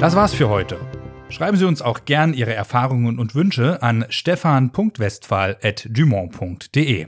Das 0.00 0.14
war's 0.16 0.32
für 0.34 0.48
heute. 0.48 0.80
Schreiben 1.28 1.56
Sie 1.56 1.64
uns 1.64 1.80
auch 1.82 2.04
gern 2.04 2.34
Ihre 2.34 2.54
Erfahrungen 2.54 3.18
und 3.18 3.34
Wünsche 3.34 3.82
an 3.82 4.04
stefan.westphal.dumont.de. 4.08 7.06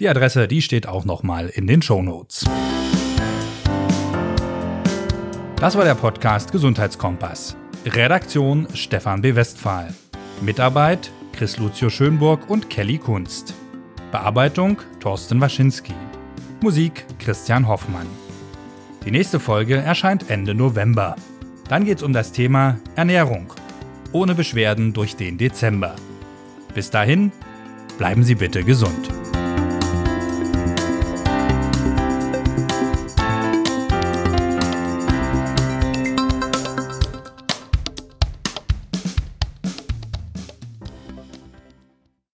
Die 0.00 0.08
Adresse, 0.08 0.48
die 0.48 0.62
steht 0.62 0.88
auch 0.88 1.04
nochmal 1.04 1.48
in 1.48 1.66
den 1.66 1.82
Show 1.82 2.02
Notes. 2.02 2.46
Das 5.56 5.76
war 5.76 5.84
der 5.84 5.94
Podcast 5.94 6.50
Gesundheitskompass. 6.52 7.54
Redaktion 7.86 8.66
Stefan 8.74 9.20
B. 9.22 9.36
Westphal. 9.36 9.94
Mitarbeit 10.40 11.12
Chris 11.34 11.58
Lucio 11.58 11.90
Schönburg 11.90 12.48
und 12.48 12.70
Kelly 12.70 12.98
Kunst. 12.98 13.54
Bearbeitung 14.14 14.78
Thorsten 15.00 15.40
Waschinski. 15.40 15.92
Musik 16.60 17.04
Christian 17.18 17.66
Hoffmann. 17.66 18.06
Die 19.04 19.10
nächste 19.10 19.40
Folge 19.40 19.74
erscheint 19.74 20.30
Ende 20.30 20.54
November. 20.54 21.16
Dann 21.68 21.84
geht 21.84 21.98
es 21.98 22.04
um 22.04 22.12
das 22.12 22.30
Thema 22.30 22.78
Ernährung. 22.94 23.52
Ohne 24.12 24.36
Beschwerden 24.36 24.92
durch 24.92 25.16
den 25.16 25.36
Dezember. 25.36 25.96
Bis 26.74 26.90
dahin, 26.90 27.32
bleiben 27.98 28.22
Sie 28.22 28.36
bitte 28.36 28.62
gesund. 28.62 29.10